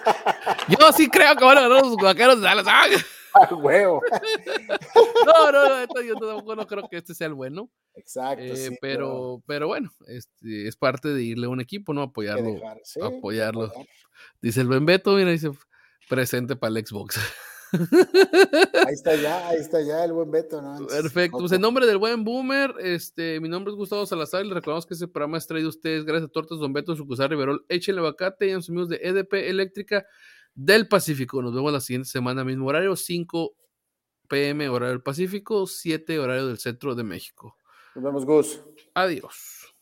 [0.79, 2.65] Yo sí creo que van a ganar los vaqueros de Dallas.
[2.67, 2.85] ¡Ah!
[3.51, 4.01] huevo!
[5.25, 7.69] no, no, no, yo tampoco no creo que este sea el bueno.
[7.95, 8.43] Exacto.
[8.43, 12.01] Eh, pero, pero bueno, este, es parte de irle a un equipo, ¿no?
[12.01, 12.59] Apoyarlo.
[13.01, 13.71] apoyarlo.
[14.41, 15.51] Dice el buen Beto, mira, dice
[16.09, 17.19] presente para el Xbox.
[18.85, 20.85] Ahí está ya, ahí está ya el buen Beto, ¿no?
[20.87, 21.37] Perfecto.
[21.37, 24.85] Pues en nombre del buen Boomer, este, mi nombre es Gustavo Salazar y le recordamos
[24.85, 28.01] que ese programa es traído a ustedes gracias a Tortas Don Beto, Sucusar Riverol, Échele
[28.01, 30.05] Bacate y a los amigos de EDP Eléctrica
[30.55, 31.41] del Pacífico.
[31.41, 33.53] Nos vemos la siguiente semana, mismo horario, 5
[34.27, 37.57] pm horario del Pacífico, 7 horario del centro de México.
[37.95, 38.61] Nos vemos, Gus.
[38.93, 39.75] Adiós.